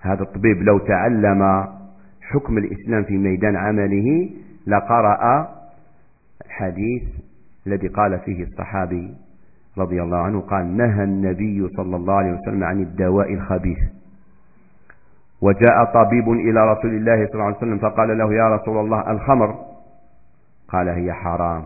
[0.00, 1.66] هذا الطبيب لو تعلم
[2.22, 4.30] حكم الإسلام في ميدان عمله
[4.66, 5.48] لقرأ
[6.46, 7.02] الحديث
[7.66, 9.14] الذي قال فيه الصحابي
[9.80, 13.78] رضي الله عنه قال نهى النبي صلى الله عليه وسلم عن الدواء الخبيث.
[15.42, 19.58] وجاء طبيب إلى رسول الله صلى الله عليه وسلم فقال له يا رسول الله الخمر؟
[20.68, 21.64] قال هي حرام.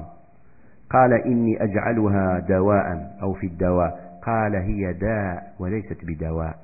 [0.91, 4.21] قال إني أجعلها دواء أو في الدواء.
[4.27, 6.55] قال هي داء وليست بدواء.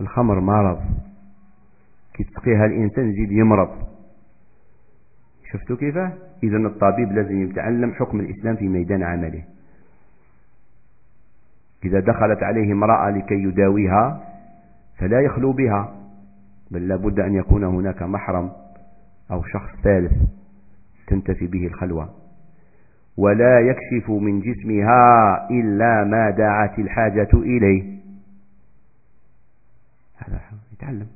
[0.00, 0.80] الخمر مرض.
[2.14, 3.70] كي تسقيها الإنسان يزيد يمرض.
[5.52, 5.96] شفتوا كيف
[6.42, 9.42] إذا الطبيب لازم يتعلم حكم الإسلام في ميدان عمله.
[11.84, 14.22] إذا دخلت عليه امرأة لكي يداويها
[14.98, 15.94] فلا يخلو بها
[16.70, 18.50] بل لابد أن يكون هناك محرم
[19.30, 20.12] أو شخص ثالث
[21.06, 22.08] تنتفي به الخلوة.
[23.16, 25.02] ولا يكشف من جسمها
[25.50, 27.98] إلا ما دعت الحاجة إليه.
[30.16, 30.40] هذا
[30.72, 31.06] يتعلم.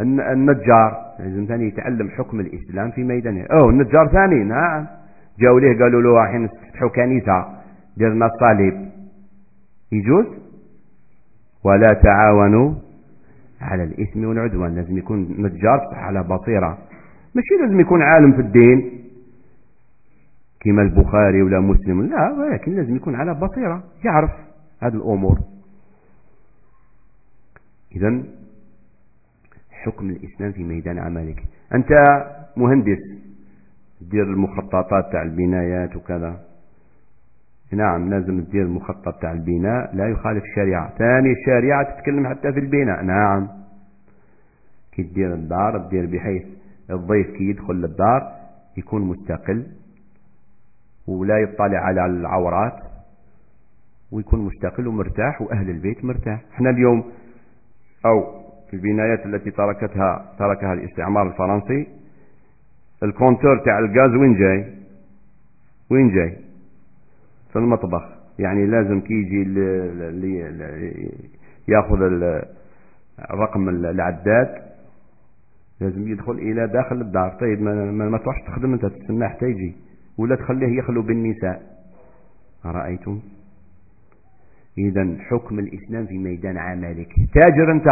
[0.00, 3.46] النجار لازم ثاني يتعلم حكم الإسلام في ميدانه.
[3.50, 4.86] أوه النجار ثاني نعم.
[5.38, 7.46] جاءوا ليه قالوا له حين تفتحوا كنيسة
[7.96, 8.92] درنا الصليب.
[9.92, 10.26] يجوز
[11.64, 12.74] ولا تعاونوا
[13.60, 14.74] على الإثم والعدوان.
[14.74, 16.78] لازم يكون صح على بصيرة.
[17.34, 19.02] ماشي لازم يكون عالم في الدين
[20.60, 22.02] كما البخاري ولا مسلم.
[22.02, 24.30] لا ولكن لازم يكون على بصيرة يعرف
[24.80, 25.38] هذه الأمور.
[27.96, 28.22] إذا
[29.70, 31.42] حكم الإسلام في ميدان عملك.
[31.74, 31.88] أنت
[32.56, 32.98] مهندس
[34.00, 36.40] دير المخططات تاع البنايات وكذا.
[37.74, 40.90] نعم لازم تدير المخطط تاع البناء لا يخالف الشريعة.
[40.98, 43.02] ثاني الشريعة تتكلم حتى في البناء.
[43.02, 43.48] نعم.
[44.92, 46.42] كي تدير الدار تدير بحيث
[46.90, 48.32] الضيف كي يدخل للدار
[48.76, 49.66] يكون مستقل
[51.08, 52.78] ولا يطلع على العورات
[54.12, 56.40] ويكون مستقل ومرتاح وأهل البيت مرتاح.
[56.54, 57.04] إحنا اليوم
[58.06, 61.88] أو في البنايات التي تركتها تركها الاستعمار الفرنسي
[63.02, 64.74] ال compteur تاع الغاز وين جاي؟
[65.90, 66.51] وين جاي؟
[67.52, 68.02] في المطبخ.
[68.38, 69.42] يعني لازم كي يجي
[71.68, 71.98] ياخذ
[73.30, 74.62] الرقم العداد
[75.80, 77.36] لازم يدخل إلى داخل الدار.
[77.40, 79.74] طيب ما, ما تروحش تخدم أنت تستنى حتى يجي.
[80.18, 81.62] ولا تخليه يخلو بالنساء.
[82.64, 83.20] رأيتم
[84.78, 87.08] إذا حكم الإسلام في ميدان عملك.
[87.34, 87.86] تاجر أنت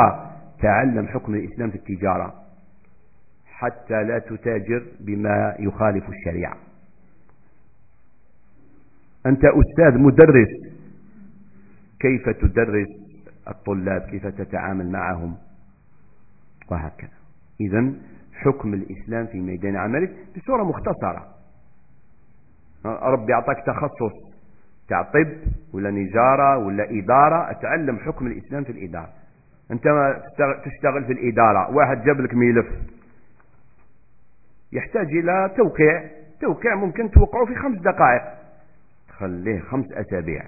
[0.63, 2.35] تعلم حكم الإسلام في التجارة.
[3.47, 6.57] حتى لا تتاجر بما يخالف الشريعة.
[9.27, 10.49] أنت أستاذ مدرس.
[12.01, 12.89] كيف تدرس
[13.49, 15.37] الطلاب؟ كيف تتعامل معهم؟
[16.71, 17.11] وهكذا.
[17.61, 17.93] إذا
[18.35, 21.27] حكم الإسلام في ميدان عملك بصورة مختصرة.
[22.87, 24.31] ربي أعطاك تخصص.
[24.89, 25.33] تاع طب
[25.73, 27.51] ولا نجارة ولا إدارة.
[27.51, 29.13] أتعلم حكم الإسلام في الإدارة.
[29.71, 29.85] أنت
[30.65, 31.71] تشتغل في الإدارة.
[31.71, 32.67] واحد جاب لك ملف.
[34.73, 36.05] يحتاج إلى توقيع.
[36.35, 38.40] التوقيع ممكن توقعه في خمس دقائق.
[39.21, 40.43] خليه خمس أسابيع.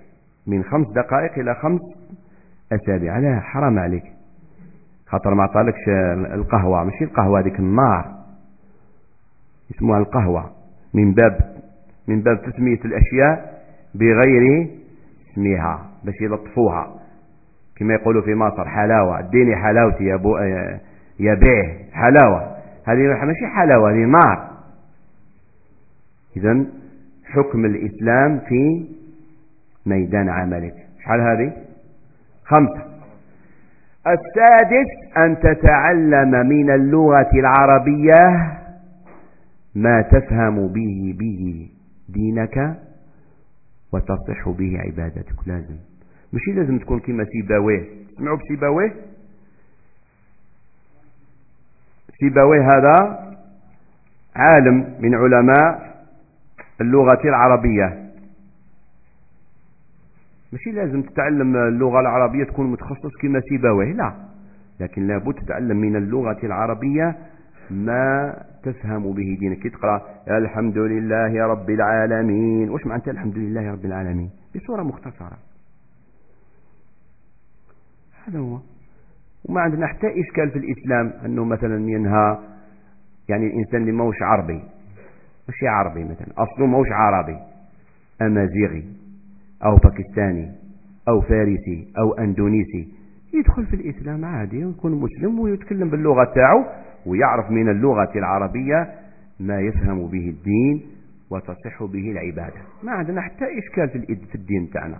[0.46, 1.80] من خمس دقائق إلى خمس
[2.72, 3.18] أسابيع.
[3.18, 4.04] لا حرام عليك.
[5.06, 5.88] خاطر ما عطالكش
[6.34, 6.84] القهوة.
[6.84, 8.14] ماشي القهوة هذيك النار.
[9.70, 10.50] اسمها القهوة.
[10.94, 11.56] من باب
[12.08, 13.62] من باب تسمية الأشياء
[13.94, 14.68] بغير
[15.32, 16.94] اسمها باش يلطفوها.
[17.76, 19.18] كما يقولوا في مصر حلاوة.
[19.18, 20.38] اديني حلاوتي يا, بو
[21.18, 21.84] يا بيه.
[21.92, 22.56] حلاوة.
[22.84, 24.52] هذه ماشي حلاوة هذه نار.
[26.36, 26.66] إذا
[27.32, 28.86] حكم الإسلام في
[29.86, 30.74] ميدان عملك.
[31.02, 31.52] شحال هذه؟
[32.44, 32.82] خمسة.
[34.06, 38.52] السادس أن تتعلم من اللغة العربية
[39.74, 41.68] ما تفهم به به
[42.08, 42.76] دينك
[43.92, 45.48] وتصح به عبادتك.
[45.48, 45.76] لازم.
[46.32, 48.92] ماشي لازم تكون كما سيباويه تسمعوا بسيباويه
[52.20, 53.18] سيباويه هذا
[54.36, 55.91] عالم من علماء
[56.82, 58.12] اللغة العربية.
[60.52, 64.12] ماشي لازم تتعلم اللغة العربية تكون متخصص كما سيباويه لا.
[64.80, 67.16] لكن لابد تتعلم من اللغة العربية
[67.70, 69.58] ما تفهم به دينك.
[69.58, 72.70] كي تقرأ الحمد لله رب العالمين.
[72.70, 75.38] واش معنى الحمد لله رب العالمين؟ بصورة مختصرة.
[78.24, 78.58] هذا هو.
[79.48, 82.38] وما عندنا حتى إشكال في الإسلام أنه مثلا ينهى
[83.28, 84.62] يعني الإنسان اللي موش عربي.
[85.48, 86.32] ماشي عربي مثلا.
[86.38, 87.38] أصله موش عربي.
[88.22, 88.84] أمازيغي
[89.64, 90.52] أو باكستاني
[91.08, 92.88] أو فارسي أو أندونيسي
[93.34, 96.64] يدخل في الإسلام عادي ويكون مسلم ويتكلم باللغة تاعو
[97.06, 98.94] ويعرف من اللغة العربية
[99.40, 100.82] ما يفهم به الدين
[101.30, 102.60] وتصح به العبادة.
[102.82, 103.88] ما عندنا حتى إشكال
[104.30, 104.98] في الدين تاعنا.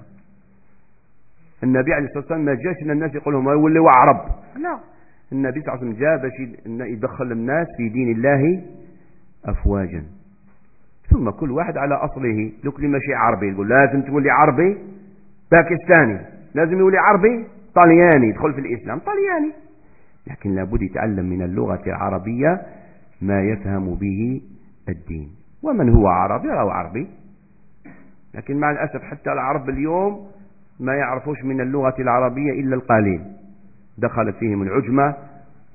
[1.63, 4.79] النبي عليه الصلاة والسلام ما جاش الناس يقول لهم يولوا عرب لا.
[5.33, 6.33] النبي صلى الله عليه وسلم جاء باش
[6.93, 8.63] يدخل الناس في دين الله
[9.45, 10.05] أفواجا.
[11.13, 12.53] ثم كل واحد على أصله.
[12.65, 13.49] لو اللي ماشي عربي.
[13.49, 14.79] يقول لازم تولي عربي؟
[15.51, 16.21] باكستاني.
[16.55, 18.29] لازم يولي عربي؟ طلياني.
[18.29, 18.99] يدخل في الإسلام.
[18.99, 19.53] طلياني.
[20.27, 22.63] لكن لابد يتعلم من اللغة العربية
[23.23, 24.41] ما يفهم به
[24.89, 25.31] الدين.
[25.63, 27.07] ومن هو عربي؟ أو عربي.
[28.35, 30.27] لكن مع الأسف حتى العرب اليوم
[30.81, 33.23] ما يعرفوش من اللغة العربية إلا القليل.
[33.99, 35.15] دخلت فيهم العجمة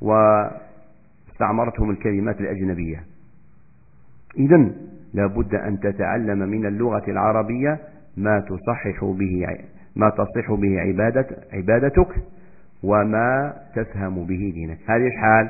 [0.01, 3.03] واستعمرتهم الكلمات الأجنبية.
[4.37, 4.71] إذا
[5.13, 7.79] لابد أن تتعلم من اللغة العربية
[8.17, 9.45] ما تصحح به
[9.95, 12.07] ما تصح به عبادة عبادتك
[12.83, 14.77] وما تفهم به دينك.
[14.87, 15.49] هذه شحال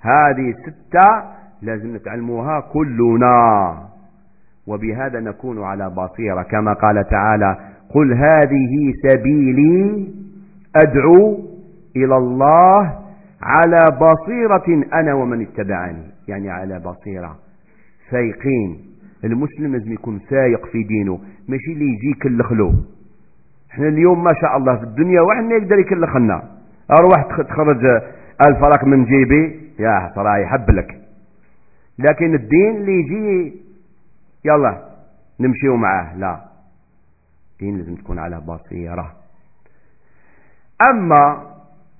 [0.00, 1.24] هذه ستة
[1.62, 3.78] لازم نتعلموها كلنا.
[4.66, 6.42] وبهذا نكون على بصيرة.
[6.42, 7.56] كما قال تعالى
[7.94, 10.08] قل هذه سبيلي
[10.76, 11.38] أدعو
[11.96, 12.98] إلى الله
[13.42, 16.04] على بصيرة أنا ومن اتبعني.
[16.28, 17.36] يعني على بصيرة.
[18.12, 18.84] فايقين
[19.24, 22.72] المسلم لازم يكون فايق في دينه ماشي اللي يجي يكلخلو.
[23.70, 26.42] إحنا اليوم ما شاء الله في الدنيا واحد ما يقدر يكلخنا
[27.00, 27.84] أروح تخرج
[28.46, 31.00] الف فرق من جيبي يا صراحة يحب لك.
[31.98, 33.52] لكن الدين اللي يجي
[34.44, 34.88] يلا
[35.40, 36.16] نمشيو معاه.
[36.16, 36.40] لا.
[37.52, 39.12] الدين لازم تكون على بصيرة.
[40.90, 41.52] أما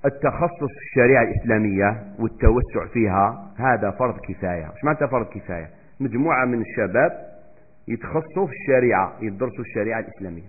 [0.05, 4.65] التخصص في الشريعة الإسلامية والتوسع فيها هذا فرض كفاية.
[4.75, 7.11] مش معنى فرض كفاية؟ مجموعة من الشباب
[7.87, 10.43] يتخصصوا في الشريعة يدرسوا الشريعة الإسلامية.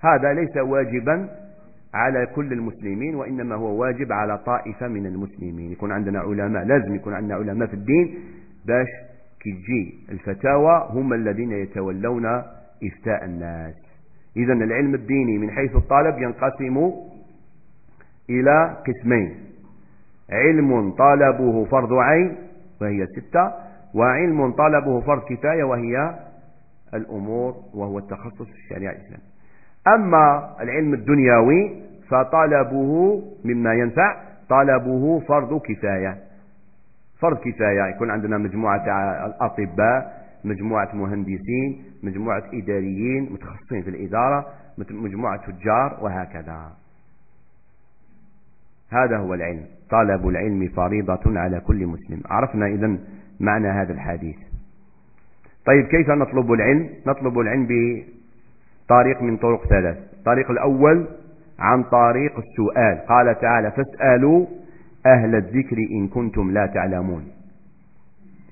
[0.00, 1.28] هذا ليس واجبا
[1.94, 5.72] على كل المسلمين وإنما هو واجب على طائفة من المسلمين.
[5.72, 8.18] يكون عندنا علماء لازم يكون عندنا علماء في الدين.
[8.66, 8.88] باش
[9.40, 12.26] كي تجي الفتاوى هم الذين يتولون
[12.84, 13.74] إفتاء الناس.
[14.36, 16.92] إذا العلم الديني من حيث الطالب ينقسم
[18.30, 19.34] إلى قسمين.
[20.30, 22.36] علم طالبه فرض عين
[22.80, 23.63] وهي ستة.
[23.94, 26.14] وعلم طالبه فرض كفاية وهي
[26.94, 29.34] الأمور وهو التخصص في الشريعة الإسلامية
[29.88, 34.16] أما العلم الدنيوي فطلبه مما ينفع
[34.48, 36.18] طلبه فرض كفاية.
[37.18, 38.84] فرض كفاية يكون عندنا مجموعة
[39.26, 44.46] الأطباء مجموعة مهندسين مجموعة إداريين متخصصين في الإدارة
[44.90, 46.72] مجموعة تجار وهكذا.
[48.90, 49.64] هذا هو العلم.
[49.90, 52.22] طلب العلم فريضة على كل مسلم.
[52.26, 52.98] عرفنا إذن
[53.40, 54.36] معنى هذا الحديث.
[55.66, 59.98] طيب كيف نطلب العلم؟ نطلب العلم بطريق من طرق ثلاث.
[60.12, 61.08] الطريق الأول
[61.58, 63.06] عن طريق السؤال.
[63.08, 64.46] قال تعالى فاسألوا
[65.06, 67.24] أهل الذكر إن كنتم لا تعلمون.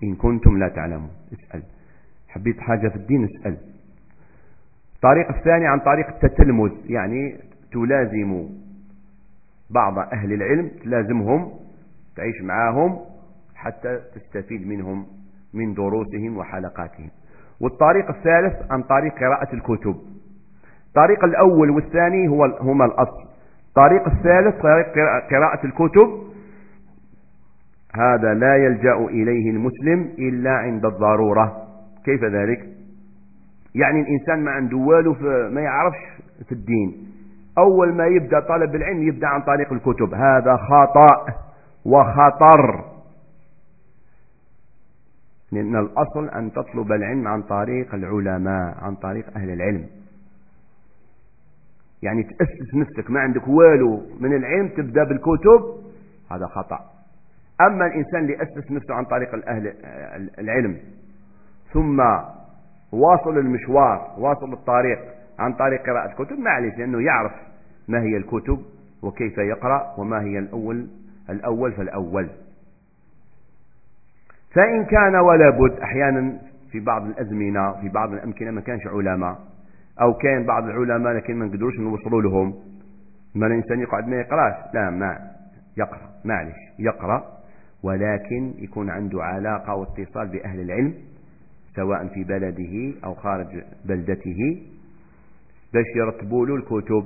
[0.02, 1.10] إن كنتم لا تعلمون.
[1.32, 1.62] اسأل.
[2.28, 3.56] حبيت حاجة في الدين؟ اسأل.
[4.96, 7.36] الطريق الثاني عن طريق التتلمذ يعني
[7.72, 8.48] تلازم
[9.70, 11.50] بعض أهل العلم تلازمهم
[12.16, 12.98] تعيش معاهم
[13.62, 15.06] حتى تستفيد منهم
[15.54, 17.10] من دروسهم وحلقاتهم.
[17.60, 19.96] والطريق الثالث عن طريق قراءة الكتب.
[20.88, 23.24] الطريق الأول والثاني هو هما الأصل.
[23.68, 24.92] الطريق الثالث طريق
[25.30, 26.08] قراءة الكتب.
[27.94, 31.66] هذا لا يلجأ إليه المسلم إلا عند الضرورة.
[32.04, 32.68] كيف ذلك؟
[33.74, 35.16] يعني الإنسان ما عنده والو
[35.50, 35.98] ما يعرفش
[36.48, 37.08] في الدين.
[37.58, 40.14] أول ما يبدأ طلب العلم يبدأ عن طريق الكتب.
[40.14, 41.26] هذا خطأ
[41.84, 42.91] وخطر.
[45.52, 49.86] لأن الأصل أن تطلب العلم عن طريق العلماء عن طريق أهل العلم.
[52.02, 55.82] يعني تأسس نفسك ما عندك والو من العلم تبدأ بالكتب
[56.30, 56.78] هذا خطأ.
[57.66, 59.72] أما الإنسان اللي أسس نفسه عن طريق الأهل
[60.38, 60.76] العلم
[61.72, 62.00] ثم
[62.92, 64.98] واصل المشوار واصل الطريق
[65.38, 67.32] عن طريق قراءة الكتب معلش لأنه يعرف
[67.88, 68.58] ما هي الكتب
[69.02, 70.86] وكيف يقرأ وما هي الأول
[71.30, 72.28] الأول فالأول.
[74.54, 76.38] فإن كان ولا بد أحيانا
[76.70, 79.38] في بعض الأزمنة في بعض الأمكنة ما كانش علماء
[80.00, 82.54] أو كان بعض العلماء لكن ما نقدروش نوصلوا لهم.
[83.34, 85.18] ما الإنسان يقعد ما يقراش؟ لا ما
[85.76, 87.24] يقرأ معلش يقرأ
[87.82, 90.94] ولكن يكون عنده علاقة واتصال بأهل العلم
[91.76, 93.46] سواء في بلده أو خارج
[93.84, 94.62] بلدته
[95.74, 97.04] باش يرتبوا له الكتب.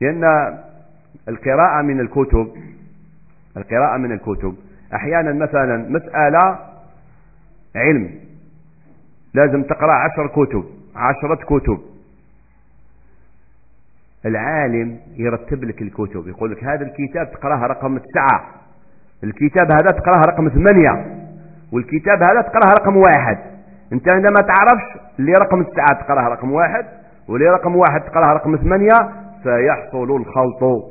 [0.00, 0.24] لأن
[1.28, 2.52] القراءة من الكتب
[3.56, 4.56] القراءة من الكتب.
[4.94, 6.58] أحيانا مثلا مسألة
[7.76, 8.10] علم.
[9.34, 10.64] لازم تقرأ عشر كتب
[10.96, 11.80] عشرة كتب.
[14.26, 18.44] العالم يرتب لك الكتب يقول لك هذا الكتاب تقرأها رقم تسعة
[19.24, 21.20] الكتاب هذا تقرأها رقم ثمانية
[21.72, 23.38] والكتاب هذا تقرأها رقم واحد.
[23.92, 26.84] أنت عندما تعرفش اللي رقم تسعة تقرأها رقم واحد
[27.28, 28.98] واللي رقم واحد تقرأها رقم ثمانية
[29.42, 30.84] فيحصل الخلط.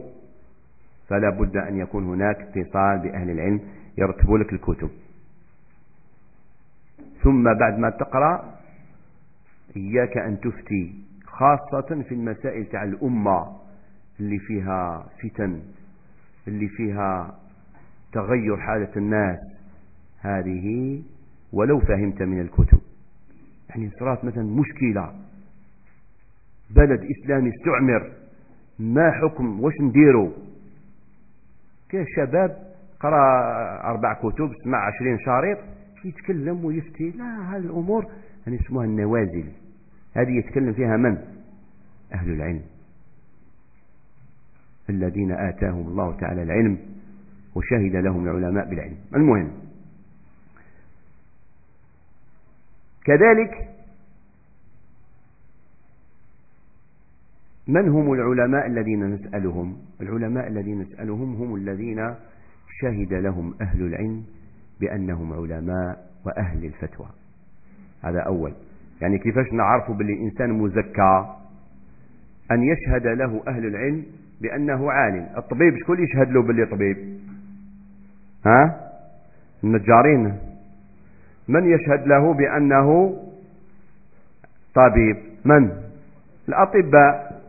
[1.09, 3.59] فلا بد أن يكون هناك اتصال بأهل العلم.
[3.97, 4.89] يرتبوا لك الكتب.
[7.23, 8.55] ثم بعد ما تقرأ
[9.75, 10.93] إياك أن تفتي
[11.25, 13.57] خاصة في المسائل تاع الأمة
[14.19, 15.61] اللي فيها فتن
[16.47, 17.39] اللي فيها
[18.13, 19.39] تغير حالة الناس.
[20.19, 21.01] هذه
[21.53, 22.79] ولو فهمت من الكتب.
[23.69, 25.13] يعني صارت مثلا مشكلة.
[26.69, 28.11] بلد إسلامي استعمر.
[28.79, 30.31] ما حكم؟ واش نديروا؟
[31.89, 32.68] كاين شباب؟
[32.99, 33.23] قرأ
[33.83, 35.57] أربع كتب سمع عشرين شريط
[36.05, 37.09] يتكلم ويفتي.
[37.09, 38.11] لا هذه الأمور
[38.47, 39.45] يعني اسمها النوازل.
[40.13, 41.17] هذه يتكلم فيها من؟
[42.13, 42.61] أهل العلم.
[44.89, 46.77] الذين آتاهم الله تعالى العلم
[47.55, 48.97] وشهد لهم العلماء بالعلم.
[49.15, 49.51] المهم
[53.05, 53.69] كذلك
[57.67, 62.15] من هم العلماء الذين نسألهم؟ العلماء الذين نسألهم هم الذين
[62.69, 64.23] شهد لهم أهل العلم
[64.79, 67.07] بأنهم علماء وأهل الفتوى.
[68.03, 68.53] هذا أول.
[69.01, 71.35] يعني كيفاش نعرف باللي إنسان مزكى؟
[72.51, 74.05] أن يشهد له أهل العلم
[74.41, 75.27] بأنه عالم.
[75.37, 76.97] الطبيب شكون يشهد له باللي طبيب؟
[78.45, 78.89] ها؟
[79.63, 80.37] النجارين.
[81.47, 83.17] من يشهد له بأنه
[84.75, 85.71] طبيب؟ من؟
[86.49, 87.41] الأطباء.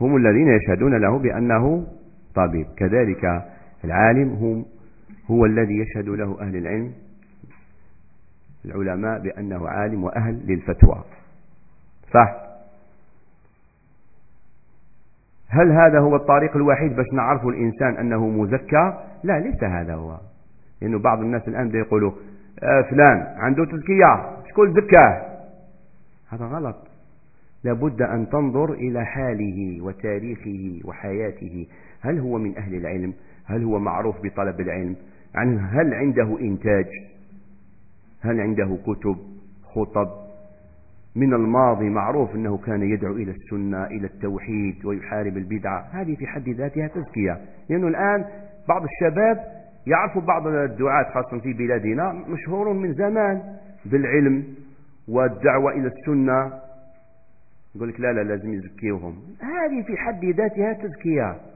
[0.00, 1.86] هم الذين يشهدون له بأنه
[2.34, 2.66] طبيب.
[2.76, 3.44] كذلك
[3.84, 4.64] العالم هم
[5.30, 6.92] هو الذي يشهد له أهل العلم
[8.64, 11.04] العلماء بأنه عالم وأهل للفتوى.
[12.14, 12.36] صح؟
[15.48, 20.18] هل هذا هو الطريق الوحيد باش نعرف الإنسان أنه مزكى لا ليس هذا هو.
[20.80, 22.12] لأنه بعض الناس الآن يقولوا
[22.62, 25.40] آه فلان عنده تزكية شكون زكاه؟
[26.28, 26.76] هذا غلط.
[27.64, 31.66] لابد أن تنظر إلى حاله وتاريخه وحياته.
[32.00, 33.14] هل هو من أهل العلم؟
[33.50, 34.96] هل هو معروف بطلب العلم؟
[35.72, 36.86] هل عنده إنتاج؟
[38.20, 39.16] هل عنده كتب
[39.64, 40.08] خطب؟
[41.16, 45.88] من الماضي معروف أنه كان يدعو إلى السنة إلى التوحيد ويحارب البدعة.
[45.92, 47.40] هذه في حد ذاتها تزكية.
[47.68, 48.24] لأنه الآن
[48.68, 49.44] بعض الشباب
[49.86, 53.42] يعرف بعض الدعاة خاصة في بلادنا مشهور من زمان
[53.84, 54.44] بالعلم
[55.08, 56.52] والدعوة إلى السنة.
[57.74, 61.49] يقول لك لا لا لازم يزكيوهم هذه في حد ذاتها تزكية.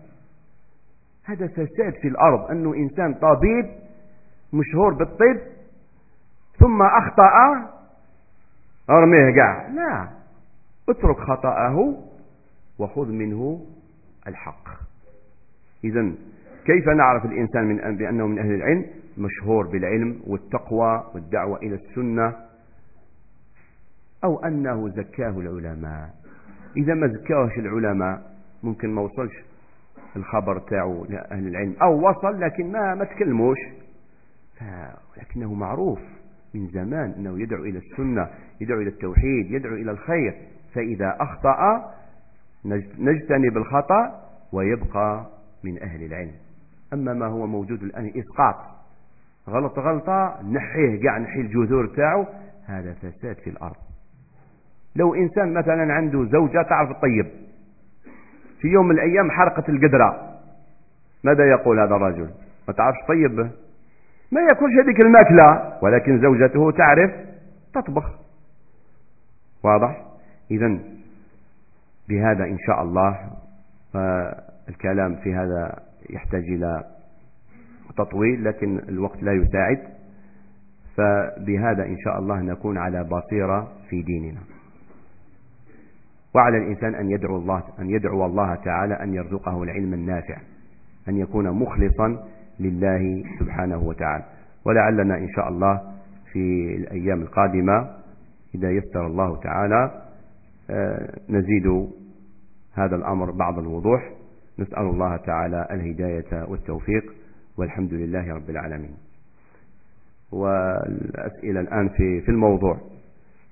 [1.24, 3.66] هذا فساد في الأرض أنه إنسان طبيب
[4.52, 5.40] مشهور بالطب
[6.58, 7.70] ثم أخطأ.
[8.90, 10.08] أرميه قاع لا
[10.88, 11.94] اترك خطأه
[12.78, 13.66] وخذ منه
[14.26, 14.68] الحق.
[15.84, 16.12] إذا
[16.64, 18.86] كيف نعرف الإنسان من بأنه من أهل العلم؟
[19.18, 22.36] مشهور بالعلم والتقوى والدعوة إلى السنة
[24.24, 26.14] أو أنه زكاه العلماء.
[26.76, 29.53] إذا ما زكاهش العلماء ممكن ما وصلش.
[30.16, 31.76] الخبر تاعه لأهل العلم.
[31.82, 33.58] أو وصل لكن ما ما تكلموش.
[35.16, 36.00] ولكنه معروف
[36.54, 38.28] من زمان أنه يدعو إلى السنة
[38.60, 40.34] يدعو إلى التوحيد يدعو إلى الخير.
[40.74, 41.90] فإذا أخطأ
[42.98, 44.20] نجتنب الخطأ
[44.52, 45.26] ويبقى
[45.64, 46.34] من أهل العلم.
[46.92, 48.56] أما ما هو موجود الآن إسقاط.
[49.48, 52.28] غلط غلطة نحيه قاع نحي الجذور تاعه
[52.66, 53.76] هذا فساد في الأرض.
[54.96, 57.26] لو إنسان مثلا عنده زوجة تعرف الطيب.
[58.64, 60.38] في يوم من الأيام حرقت القدرة.
[61.24, 62.30] ماذا يقول هذا الرجل؟
[62.68, 63.38] ما تعرفش؟ طيب.
[64.32, 67.10] ما يأكلش هذيك الماكلة ولكن زوجته تعرف
[67.74, 68.10] تطبخ.
[69.62, 70.02] واضح؟
[70.50, 70.78] إذا
[72.08, 73.30] بهذا إن شاء الله
[74.68, 75.78] الكلام في هذا
[76.10, 76.84] يحتاج إلى
[77.96, 79.78] تطويل لكن الوقت لا يساعد.
[80.96, 84.40] فبهذا إن شاء الله نكون على بصيرة في ديننا.
[86.34, 90.36] وعلى الإنسان أن يدعو الله أن يدعو الله تعالى أن يرزقه العلم النافع
[91.08, 92.24] أن يكون مخلصا
[92.60, 94.24] لله سبحانه وتعالى.
[94.64, 95.80] ولعلنا إن شاء الله
[96.32, 97.90] في الأيام القادمة
[98.54, 100.02] إذا يسر الله تعالى
[100.70, 101.88] آه، نزيد
[102.74, 104.10] هذا الأمر بعض الوضوح.
[104.58, 107.14] نسأل الله تعالى الهداية والتوفيق.
[107.58, 108.94] والحمد لله رب العالمين.
[110.32, 112.78] والأسئلة الآن في في الموضوع.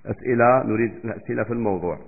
[0.07, 1.99] أسئلة نريد الأسئلة في الموضوع.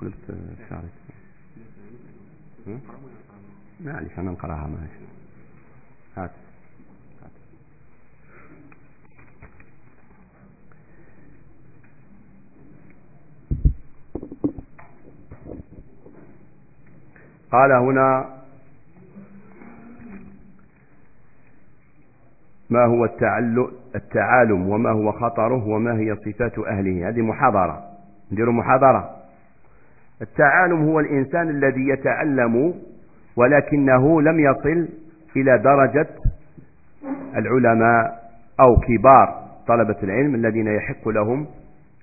[0.00, 0.90] قلبته قلبت شعرك
[3.80, 5.04] معلش أنا نقراها ماشي
[6.16, 6.30] هات.
[17.52, 18.38] قال هنا
[22.70, 23.04] ما هو
[23.94, 27.08] التعالم وما هو خطره وما هي صفات أهله.
[27.08, 27.98] هذه محاضرة.
[28.32, 29.17] نديروا محاضرة.
[30.22, 32.74] التعالم هو الإنسان الذي يتعلم
[33.36, 34.88] ولكنه لم يصل
[35.36, 36.08] إلى درجة
[37.36, 38.30] العلماء
[38.66, 41.46] أو كبار طلبة العلم الذين يحق لهم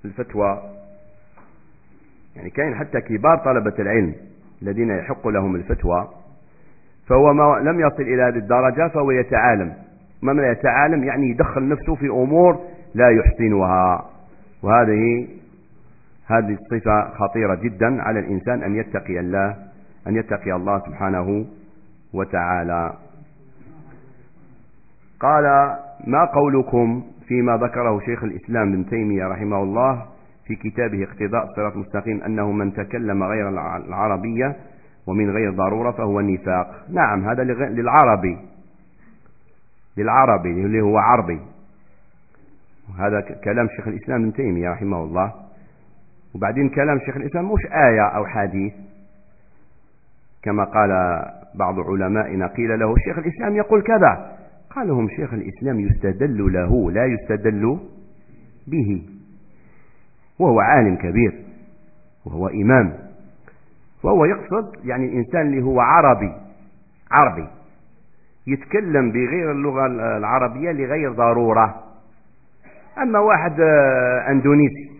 [0.05, 0.61] الفتوى.
[2.35, 4.13] يعني كاين حتى كبار طلبة العلم
[4.61, 6.07] الذين يحق لهم الفتوى.
[7.07, 9.73] فهو ما لم يصل إلى هذه الدرجة فهو يتعالم.
[10.21, 12.59] ما من يتعالم يعني يدخل نفسه في أمور
[12.95, 14.05] لا يحسنها.
[14.63, 15.27] وهذه
[16.27, 19.55] هذه الصفة خطيرة جدا على الإنسان أن يتقي الله
[20.07, 21.45] أن يتقي الله سبحانه
[22.13, 22.93] وتعالى.
[25.19, 25.43] قال
[26.07, 30.05] ما قولكم فيما ذكره شيخ الإسلام ابن تيمية رحمه الله
[30.47, 34.55] في كتابه اقتضاء الصراط المستقيم أنه من تكلم غير العربية
[35.07, 38.37] ومن غير ضرورة فهو نفاق نعم هذا للعربي.
[39.97, 41.39] للعربي اللي هو عربي.
[42.99, 45.44] هذا كلام شيخ الإسلام ابن تيمية رحمه الله.
[46.35, 48.73] وبعدين كلام شيخ الإسلام مش آية أو حديث.
[50.43, 50.89] كما قال
[51.55, 54.37] بعض علمائنا قيل له شيخ الإسلام يقول كذا.
[54.69, 57.79] قال لهم شيخ الإسلام يستدل له لا يستدل
[58.67, 59.05] به.
[60.39, 61.33] وهو عالم كبير
[62.25, 62.93] وهو إمام.
[64.03, 66.33] وهو يقصد يعني الإنسان اللي هو عربي
[67.11, 67.47] عربي.
[68.47, 69.85] يتكلم بغير اللغة
[70.17, 71.83] العربية لغير ضرورة.
[72.97, 74.94] أما واحد آه، أندونيسي.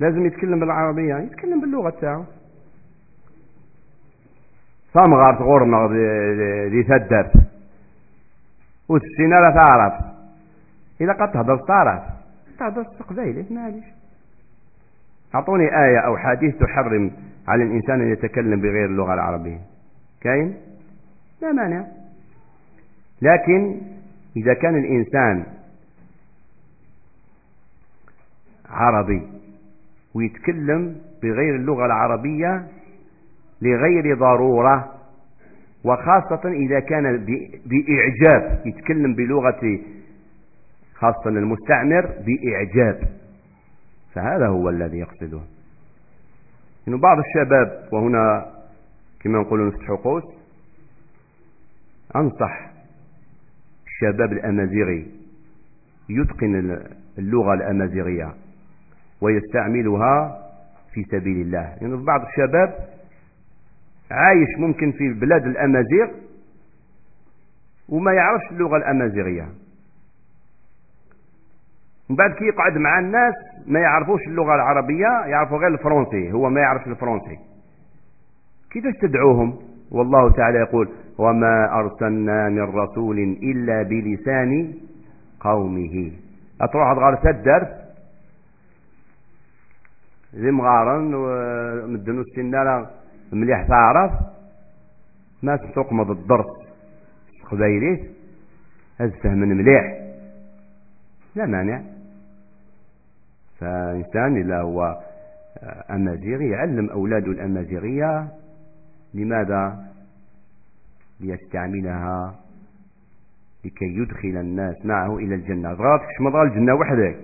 [0.00, 2.26] لازم يتكلم بالعربية يتكلم باللغة تاعه
[4.94, 5.88] صمغر تغرنا
[6.68, 7.30] دي ثدر
[8.88, 9.92] وتسينا لا تعرف.
[11.00, 12.02] إذا قد تهدر تعرف
[12.58, 13.84] تهدر قبيلة ماليش
[15.34, 17.10] أعطوني آية أو حديث تحرم
[17.48, 19.60] على الإنسان أن يتكلم بغير اللغة العربية.
[20.20, 20.56] كاين؟
[21.42, 21.86] لا مانع.
[23.22, 23.80] لكن
[24.36, 25.46] إذا كان الإنسان
[28.70, 29.22] عربي
[30.14, 32.66] ويتكلم بغير اللغة العربية
[33.62, 34.94] لغير ضرورة
[35.84, 37.26] وخاصة إذا كان
[37.66, 39.78] بإعجاب يتكلم بلغة
[40.94, 43.08] خاصة المستعمر بإعجاب.
[44.14, 45.40] فهذا هو الذي يقصده.
[46.88, 48.46] إنه بعض الشباب وهنا
[49.20, 50.24] كما نقول نفتح قوس
[52.16, 52.70] أنصح
[53.86, 55.06] الشباب الأمازيغي
[56.08, 56.78] يتقن
[57.18, 58.34] اللغة الأمازيغية.
[59.20, 60.38] ويستعملها
[60.92, 61.76] في سبيل الله.
[61.80, 62.74] يعني بعض الشباب
[64.10, 66.08] عايش ممكن في بلاد الأمازيغ
[67.88, 69.48] وما يعرفش اللغة الأمازيغية.
[72.10, 73.34] من بعد كي يقعد مع الناس
[73.66, 77.38] ما يعرفوش اللغة العربية يعرفوا غير الفرنسي هو ما يعرفش الفرنسي.
[78.70, 79.58] كيفاش تدعوهم؟
[79.90, 80.88] والله تعالى يقول
[81.18, 84.74] وما أرسلنا من رسول إلا بلسان
[85.40, 86.12] قومه.
[86.60, 87.87] أتروح تغار الدرس
[90.34, 92.86] ذي مغارن ومدن السنة
[93.32, 94.12] مليح تعرف
[95.42, 96.46] ما تقمض الدرس
[97.50, 98.10] قبيليت
[99.00, 100.00] هذا فهم مليح.
[101.34, 101.82] لا مانع.
[103.58, 104.98] فإنسان إلا هو
[105.90, 108.28] أمازيغي يعلم أولاده الأمازيغية
[109.14, 109.84] لماذا؟
[111.20, 112.34] ليستعملها
[113.64, 115.68] لكي يدخل الناس معه إلى الجنة.
[115.68, 117.16] غاف كشمض الجنة وحدك.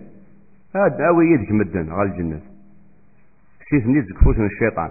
[0.76, 2.40] هذا أوي يدك مدن غال الجنة.
[3.74, 4.90] كسيس نيزك فوسن الشيطان.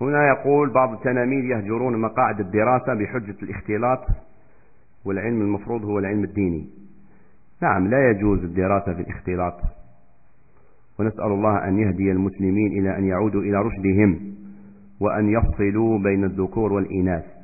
[0.00, 4.06] هنا يقول بعض التلاميذ يهجرون مقاعد الدراسة بحجة الاختلاط
[5.04, 6.70] والعلم المفروض هو العلم الديني.
[7.62, 9.60] نعم لا يجوز الدراسة في الاختلاط.
[10.98, 14.34] ونسأل الله أن يهدي المسلمين إلى أن يعودوا إلى رشدهم
[15.00, 17.41] وأن يفصلوا بين الذكور والإناث.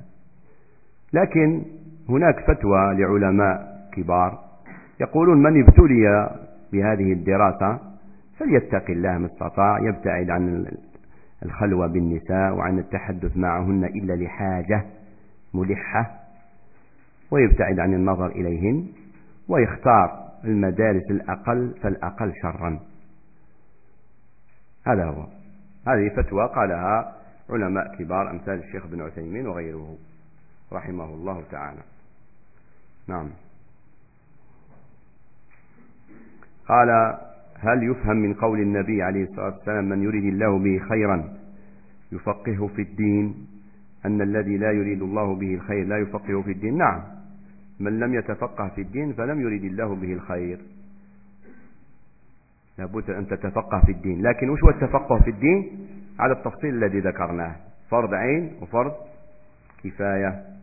[1.13, 1.63] لكن
[2.09, 4.39] هناك فتوى لعلماء كبار
[5.01, 6.31] يقولون من ابتلي
[6.73, 7.79] بهذه الدراسة
[8.39, 10.67] فليتق الله ما استطاع يبتعد عن
[11.43, 14.85] الخلوة بالنساء وعن التحدث معهن إلا لحاجة
[15.55, 16.11] ملحة
[17.31, 18.87] ويبتعد عن النظر إليهن
[19.49, 22.81] ويختار المدارس الأقل فالأقل شرا.
[24.87, 25.27] هذا هو.
[25.87, 27.15] هذه فتوى قالها
[27.51, 29.97] علماء كبار أمثال الشيخ بن عثيمين وغيره.
[30.73, 31.83] رحمه الله تعالى.
[33.09, 33.29] نعم.
[36.69, 37.19] قال
[37.59, 41.35] هل يفهم من قول النبي عليه الصلاة والسلام من يريد الله به خيرا
[42.13, 43.47] يفقهه في الدين
[44.07, 47.03] أن الذي لا يريد الله به الخير لا يفقهه في الدين نعم.
[47.81, 50.59] من لم يتفقه في الدين فلم يريد الله به الخير.
[52.79, 54.23] لابد أن تتفقه في الدين.
[54.23, 55.89] لكن وش هو التفقه في الدين؟
[56.19, 57.57] على التفصيل الذي ذكرناه.
[57.91, 58.93] فرض عين وفرض
[59.85, 60.58] كفاية.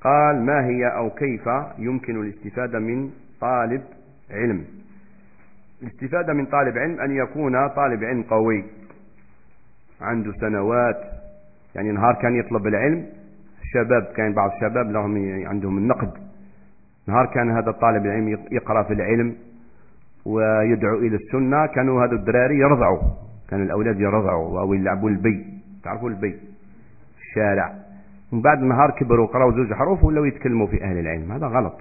[0.00, 3.82] قال ما هي أو كيف يمكن الاستفادة من طالب
[4.30, 4.64] علم؟
[5.82, 8.64] الاستفادة من طالب علم أن يكون طالب علم قوي
[10.00, 10.96] عنده سنوات
[11.74, 13.06] يعني نهار كان يطلب العلم
[13.62, 16.10] الشباب كان بعض الشباب لهم عندهم النقد
[17.06, 19.36] نهار كان هذا الطالب العلم يقرأ في العلم
[20.26, 22.98] ويدعو إلى السنة كانوا هذا الدراري يرضعوا
[23.50, 25.46] كان الأولاد يرضعوا أو يلعبوا البي
[25.84, 26.38] تعرفوا البي؟
[27.18, 27.74] الشارع.
[28.32, 31.32] من بعد النهار كبروا وقرأوا زوج حروف ولاو يتكلموا في أهل العلم.
[31.32, 31.80] هذا غلط.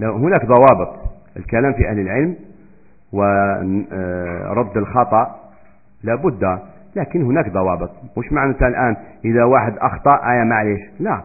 [0.00, 0.96] هناك ضوابط.
[1.36, 2.36] الكلام في أهل العلم
[3.12, 5.40] ورد الخطأ
[6.02, 6.58] لابد
[6.96, 7.90] لكن هناك ضوابط.
[8.18, 10.80] مش معنى الآن إذا واحد أخطأ آية معليش.
[11.00, 11.22] لا.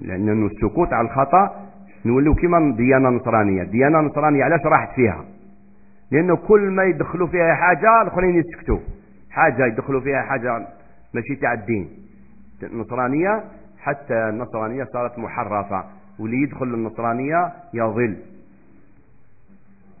[0.00, 1.66] لأن السكوت على الخطأ
[2.04, 3.62] نولوا كما ديانة نصرانية.
[3.62, 5.24] ديانة نصرانية علاش راحت فيها؟
[6.10, 8.78] لأنه كل ما يدخلوا فيها حاجة الآخرين يسكتوا.
[9.30, 10.66] حاجة يدخلوا فيها حاجة
[11.14, 11.88] ماشي تاع الدين.
[12.62, 13.44] النصرانية
[13.78, 15.84] حتى النصرانية صارت محرفة.
[16.18, 18.16] واللي يدخل النصرانية يضل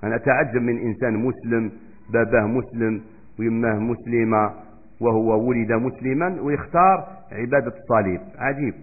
[0.04, 1.72] أنا أتعجب من إنسان مسلم
[2.12, 3.02] باباه مسلم
[3.38, 4.54] ويماه مسلمة
[5.00, 8.74] وهو ولد مسلما ويختار عبادة الصليب عجيب.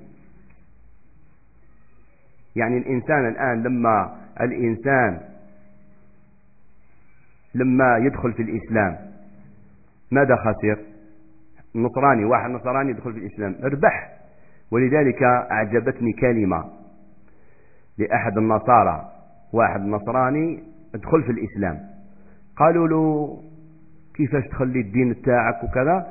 [2.55, 5.19] يعني الإنسان الآن لما الإنسان
[7.55, 8.97] لما يدخل في الإسلام
[10.11, 10.94] ماذا خسر؟
[11.75, 14.09] نصراني واحد نصراني يدخل في الإسلام اربح.
[14.71, 16.65] ولذلك أعجبتني كلمة
[17.97, 19.05] لأحد النصارى.
[19.53, 20.63] واحد نصراني
[20.95, 21.79] ادخل في الإسلام.
[22.57, 23.37] قالوا له
[24.15, 26.07] كيفاش تخلي الدين تاعك وكذا؟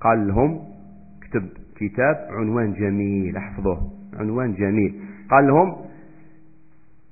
[0.00, 0.60] قال لهم
[1.22, 5.00] كتب كتاب عنوان جميل احفظوه عنوان جميل.
[5.30, 5.76] قال لهم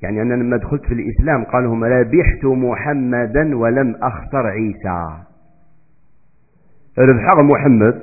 [0.03, 5.28] يعني أنا لما دخلت في الإسلام قال لهم ربحت محمدا ولم أخسر عيسى.
[6.99, 8.03] ربح محمد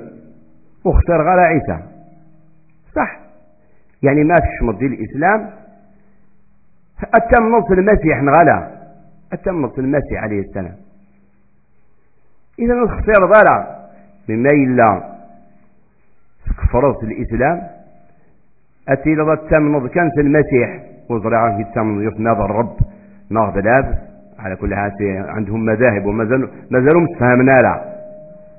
[0.84, 1.82] واختار غير عيسى.
[2.94, 3.18] صح.
[4.02, 5.50] يعني ما تشمط دي الإسلام.
[7.14, 8.70] أتم نص المسيح نغلا
[9.32, 10.76] أتم نص المسيح عليه السلام.
[12.58, 13.86] إذا الخسير ضلع
[14.28, 15.16] مما إلا
[16.58, 17.62] كفرت الإسلام.
[18.88, 22.76] أتي لضا التمنض كان في المسيح وزرعه في التمنض يفنى الرب.
[23.30, 23.98] لابس
[24.38, 24.92] على كل حال
[25.28, 26.24] عندهم مذاهب وما
[26.70, 27.95] زالوا مستهمنا لا.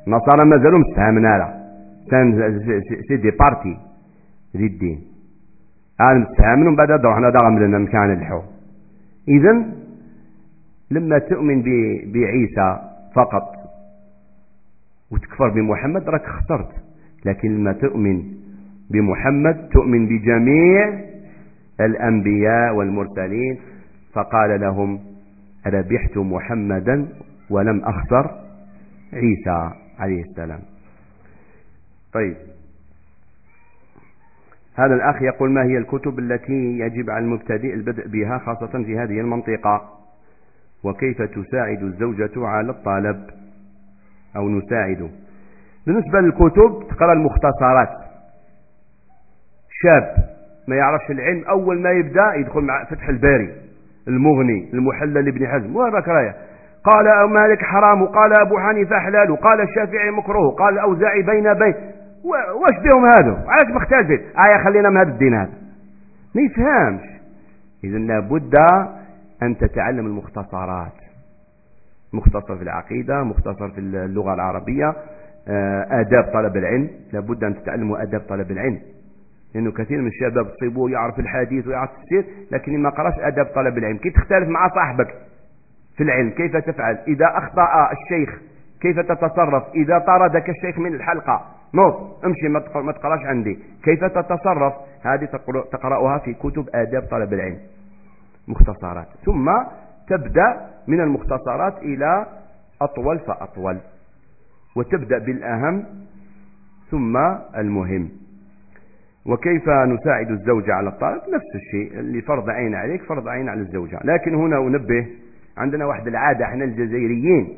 [0.08, 1.48] نصارى ما زالوا مستهمنا لا.
[3.08, 3.78] سي دي بارتي.
[4.58, 5.00] ذي الدين
[6.02, 8.42] أنا مستهمن ومن بعد روحنا داغم لنا مكان الحو.
[9.28, 9.54] إذا
[10.92, 11.62] لما تؤمن
[12.14, 12.80] بعيسى
[13.16, 13.48] فقط
[15.12, 16.72] وتكفر بمحمد راك خسرت
[17.26, 18.24] لكن لما تؤمن
[18.92, 21.00] بمحمد تؤمن بجميع
[21.82, 23.58] الأنبياء والمرسلين
[24.14, 25.00] فقال لهم
[25.68, 27.08] ربحت محمدا
[27.50, 28.32] ولم أخسر
[29.14, 29.72] عيسى.
[30.00, 30.60] عليه السلام.
[32.14, 32.36] طيب.
[34.76, 39.20] هذا الأخ يقول ما هي الكتب التي يجب على المبتدئ البدء بها خاصة في هذه
[39.20, 39.90] المنطقة؟
[40.84, 43.30] وكيف تساعد الزوجة على الطلب؟
[44.36, 45.10] أو نساعده
[45.88, 48.08] بالنسبة للكتب تقرأ المختصرات.
[49.70, 50.38] شاب
[50.68, 53.56] ما يعرفش العلم أول ما يبدأ يدخل مع فتح الباري
[54.08, 56.36] المغني المحلل لابن حزم وهذاك رايه
[56.94, 61.76] قال مالك حرام وقال أبو حنيفة حلال وقال الشافعي مكروه قال الأوزاعي بين بين.
[62.24, 65.52] واش بهم هذا علاش مختلفين آية خلينا من هذا الدين هذا.
[66.36, 67.02] ما يفهمش.
[67.84, 68.54] إذا لابد
[69.44, 70.94] أن تتعلم المختصرات.
[72.14, 74.94] مختصر في العقيدة مختصر في اللغة العربية.
[75.48, 76.90] آه، آداب طلب العلم.
[77.14, 78.80] لابد أن تتعلموا آداب طلب العلم.
[79.56, 83.98] لأنه كثير من الشباب تصيبوه يعرف الحديث ويعرف التفسير لكن ما قراش آداب طلب العلم.
[83.98, 85.08] كي تختلف مع صاحبك
[85.98, 88.42] في العلم كيف تفعل؟ إذا أخطأ الشيخ
[88.82, 93.60] كيف تتصرف؟ إذا طردك الشيخ من الحلقة نوط امشي ما تقراش عندي.
[93.84, 94.74] كيف تتصرف؟
[95.06, 95.26] هذه
[95.72, 97.58] تقرأها في كتب آداب طلب العلم.
[98.48, 99.08] مختصرات.
[99.26, 99.52] ثم
[100.10, 102.26] تبدأ من المختصرات إلى
[102.82, 103.78] أطول فأطول
[104.76, 105.86] وتبدأ بالأهم
[106.92, 107.18] ثم
[107.58, 108.10] المهم.
[109.26, 114.00] وكيف نساعد الزوجة على الطلب؟ نفس الشيء اللي فرض عين عليك فرض عين على الزوجة.
[114.04, 115.08] لكن هنا أنبه
[115.58, 117.58] عندنا واحد العادة إحنا الجزائريين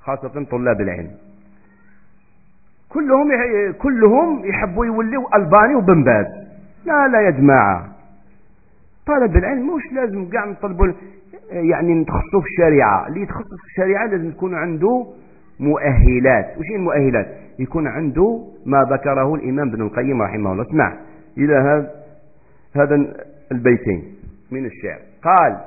[0.00, 1.10] خاصة طلاب العلم.
[2.88, 3.28] كلهم
[3.72, 6.26] كلهم يحبوا يوليوا ألباني وبنباز.
[6.84, 7.92] لا لا يا جماعة.
[9.06, 10.92] طالب العلم مش لازم قاع نطلبوا
[11.52, 13.08] يعني نتخصصوا في الشريعة.
[13.08, 15.06] اللي يتخصص في الشريعة لازم تكون عنده
[15.60, 16.58] مؤهلات.
[16.58, 17.26] وش المؤهلات؟
[17.58, 20.62] يكون عنده ما ذكره الإمام ابن القيم رحمه الله.
[20.62, 20.96] اسمع
[21.38, 21.90] إلى هذا
[22.76, 22.94] هذا
[23.52, 24.02] البيتين
[24.50, 24.98] من الشعر.
[25.22, 25.60] قال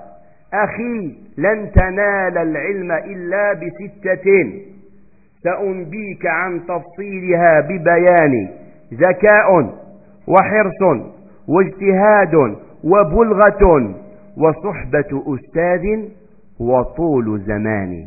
[0.54, 4.52] أخي لن تنال العلم إلا بستة
[5.44, 8.50] سأنبيك عن تفصيلها ببيان.
[8.94, 9.74] ذكاء
[10.28, 11.04] وحرص
[11.48, 12.36] واجتهاد
[12.84, 13.96] وبلغة
[14.38, 16.06] وصحبة أستاذ
[16.60, 18.06] وطول زمان.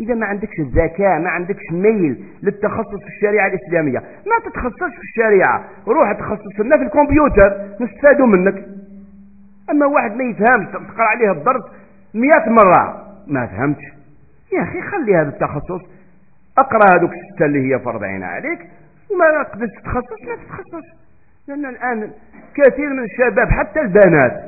[0.00, 3.98] إذا ما عندكش الذكاء ما عندكش ميل للتخصص في الشريعة الإسلامية.
[3.98, 5.64] ما تتخصصش في الشريعة.
[5.88, 8.64] روح تخصص لنا في الكمبيوتر نستفادوا منك.
[9.70, 11.62] أما واحد ما يفهمش تقرأ عليه الدرس
[12.16, 13.06] مئة مرة.
[13.26, 13.84] ما فهمتش
[14.52, 15.80] يا أخي خلي هذا التخصص.
[16.58, 18.58] أقرأ هذوك الستة اللي هي فرض عين عليك
[19.10, 20.86] وما تقدرش تتخصص ما تتخصص.
[21.48, 22.10] لأن الآن
[22.54, 24.44] كثير من الشباب حتى البنات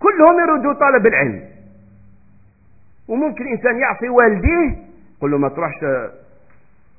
[0.00, 1.42] كلهم يريدوا طلب العلم.
[3.08, 4.76] وممكن إنسان يعصي والديه
[5.18, 5.84] يقول له ما تروحش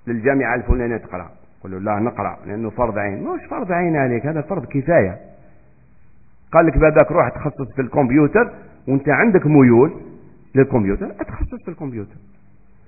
[0.07, 1.29] للجامعة الفلانية تقرأ.
[1.59, 3.23] يقول له لا نقرأ لأنه فرض عين.
[3.23, 5.17] مش فرض عين عليك هذا فرض كفاية.
[6.51, 8.53] قال لك بعدك روح تخصص في الكمبيوتر
[8.88, 9.91] وانت عندك ميول
[10.55, 12.15] للكمبيوتر اتخصص في الكمبيوتر.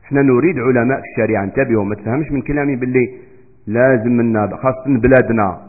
[0.05, 3.09] إحنا نريد علماء في الشريعة انتبهوا ما تفهمش من كلامي باللي
[3.67, 5.61] لازم منا خاصة بلادنا.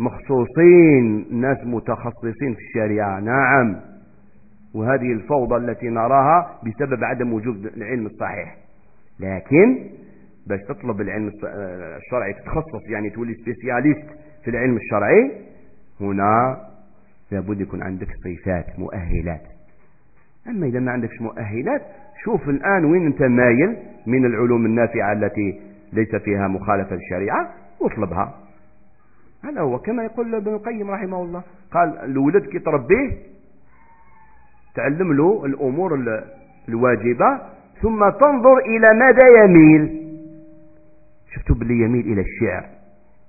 [0.00, 3.76] مخصوصين ناس متخصصين في الشريعة نعم.
[4.74, 8.56] وهذه الفوضى التي نراها بسبب عدم وجود العلم الصحيح.
[9.20, 9.78] لكن
[10.46, 14.06] باش تطلب العلم الشرعي تتخصص يعني تولي سبيسياليست
[14.44, 15.30] في العلم الشرعي
[16.00, 16.56] هنا
[17.32, 19.42] لابد يكون عندك صفات مؤهلات.
[20.48, 21.82] أما إذا ما عندكش مؤهلات
[22.24, 25.60] شوف الآن وين أنت مايل من العلوم النافعة التي
[25.92, 27.50] ليس فيها مخالفة للشريعة
[27.80, 28.34] واطلبها
[29.44, 29.78] هذا هو.
[29.78, 33.10] كما يقول ابن القيم رحمه الله قال الولد كي تربيه
[34.74, 35.94] تعلم له الأمور
[36.68, 37.40] الواجبة
[37.82, 40.00] ثم تنظر إلى ماذا يميل.
[41.34, 42.68] شفتوا باللي يميل إلى الشعر؟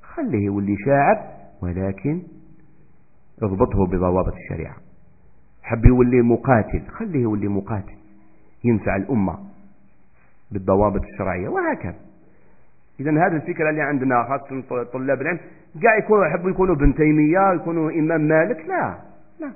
[0.01, 1.17] خليه يولي شاعر
[1.61, 2.21] ولكن
[3.43, 4.75] اضبطه بضوابط الشريعة.
[5.63, 7.95] حب يولي مقاتل خليه يولي مقاتل.
[8.63, 9.37] ينفع الأمة
[10.51, 11.95] بالضوابط الشرعية وهكذا.
[12.99, 15.39] إذا هذه الفكرة اللي عندنا خاصة طلاب العلم
[15.83, 18.97] قاع يكونوا يحبوا يكونوا ابن تيمية يكونوا إمام مالك لا
[19.39, 19.51] لا.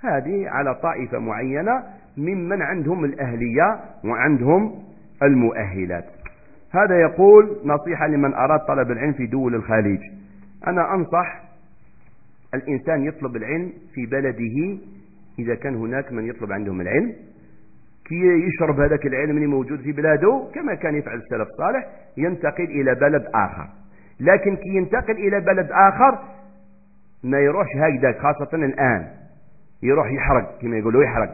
[0.00, 1.82] هذه على طائفة معينة
[2.16, 4.82] ممن عندهم الأهلية وعندهم
[5.22, 6.04] المؤهلات.
[6.70, 10.00] هذا يقول نصيحة لمن أراد طلب العلم في دول الخليج.
[10.66, 11.47] أنا أنصح
[12.54, 14.78] الإنسان يطلب العلم في بلده
[15.38, 17.12] إذا كان هناك من يطلب عندهم العلم.
[18.04, 21.86] كي يشرب هذاك العلم اللي موجود في بلاده كما كان يفعل السلف الصالح
[22.16, 23.68] ينتقل إلى بلد آخر.
[24.20, 26.18] لكن كي ينتقل إلى بلد آخر
[27.24, 29.06] ما يروحش هكذا خاصة الآن.
[29.82, 31.32] يروح يحرق كما يقولوا يحرق.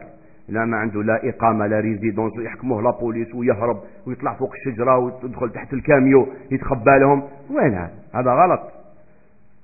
[0.49, 5.51] لا ما عنده لا إقامة لا résidence ويحكموه la police ويهرب ويطلع فوق الشجرة ويدخل
[5.51, 7.23] تحت الكاميو يتخبى لهم.
[7.49, 8.71] وين هذا هذا غلط.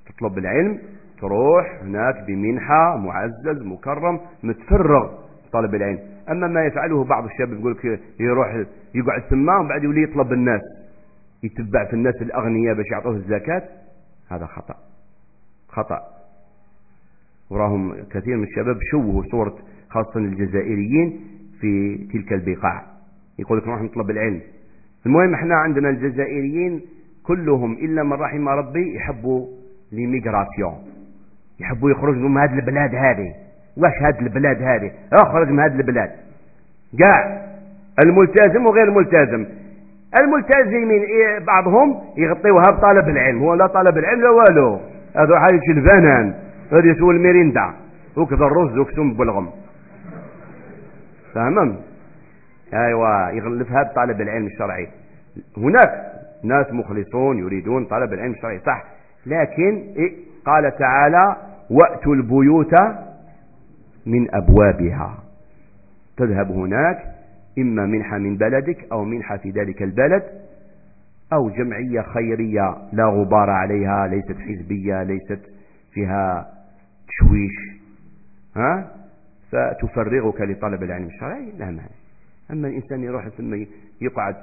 [0.05, 0.79] تطلب العلم
[1.21, 5.11] تروح هناك بمنحة معزز مكرم متفرغ
[5.53, 5.99] طلب العلم.
[6.29, 8.47] أما ما يفعله بعض الشباب يقول لك يروح
[8.95, 10.61] يقعد ثم وبعد يولي يطلب الناس
[11.43, 13.63] يتبع في الناس الأغنياء باش يعطوه الزكاة
[14.31, 14.75] هذا خطأ.
[15.67, 15.99] خطأ.
[17.49, 19.55] وراهم كثير من الشباب شوهوا صورة
[19.89, 21.19] خاصة الجزائريين
[21.61, 22.85] في تلك البقاع.
[23.39, 24.41] يقول لك نروح نطلب العلم.
[25.05, 26.81] المهم إحنا عندنا الجزائريين
[27.23, 29.47] كلهم إلا من رحم ربي يحبوا
[29.91, 30.90] l'immigration.
[31.61, 33.33] يحبوا يخرجوا من هذه البلاد هذه.
[33.77, 36.11] واش هذه البلاد هذه؟ اخرج من هذه البلاد.
[37.03, 37.41] قاع.
[38.05, 39.45] الملتزم وغير الملتزم.
[40.21, 43.43] الملتزمين إيه بعضهم يغطيوها بطلب العلم.
[43.43, 44.79] هو لا طلب العلم لا والو.
[45.15, 46.33] هذا حاجة الفنان.
[46.71, 47.73] هذا يسوي الميريندا.
[48.17, 49.49] وكذا الرز وكسوم بلغم
[51.33, 51.75] فهمم
[52.73, 54.87] ايوا يغلفها بطلب العلم الشرعي.
[55.57, 56.11] هناك
[56.43, 58.83] ناس مخلصون يريدون طلب العلم الشرعي صح.
[59.25, 60.13] لكن إيه
[60.45, 61.35] قال تعالى
[61.71, 62.73] وأتوا البيوت
[64.05, 65.23] من أبوابها.
[66.17, 66.97] تذهب هناك
[67.59, 70.23] إما منحة من بلدك أو منحة في ذلك البلد
[71.33, 75.39] أو جمعية خيرية لا غبار عليها ليست حزبية ليست
[75.93, 76.47] فيها
[77.07, 77.81] تشويش
[78.55, 78.91] ها؟
[79.51, 81.05] فتفرغك لطلب العلم.
[81.05, 81.83] الشرعي لا مانع
[82.51, 83.65] أما الإنسان يروح ثم
[84.01, 84.35] يقعد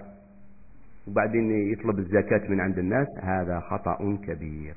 [1.09, 4.75] وبعدين يطلب الزكاة من عند الناس هذا خطأ كبير.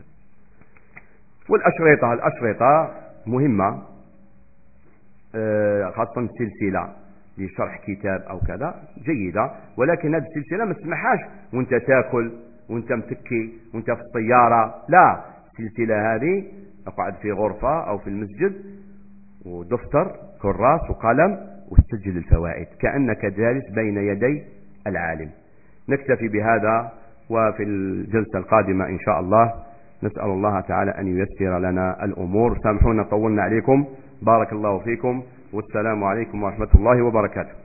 [1.52, 2.92] والأشرطة الأشرطة
[3.28, 3.82] مهمة
[5.36, 6.94] آه، خاصة السلسلة
[7.38, 8.76] لشرح كتاب أو كذا
[9.06, 9.52] جيدة.
[9.78, 11.20] ولكن هذه السلسلة ما تسمحهاش
[11.54, 12.32] وأنت تاكل
[12.70, 14.76] وأنت متكي وأنت في الطيارة.
[14.90, 15.22] لا
[15.52, 16.44] السلسلة هذه
[16.88, 18.54] اقعد في غرفة أو في المسجد
[19.46, 22.68] ودفتر كراس وقلم وتسجل الفوائد.
[22.80, 24.44] كأنك جالس بين يدي
[24.88, 25.30] العالم.
[25.90, 26.92] نكتفي بهذا
[27.30, 29.54] وفي الجلسة القادمة إن شاء الله.
[30.04, 32.58] نسأل الله تعالى أن ييسر لنا الأمور.
[32.64, 33.86] سامحونا طولنا عليكم.
[34.22, 35.24] بارك الله فيكم.
[35.54, 37.61] والسلام عليكم ورحمة الله وبركاته.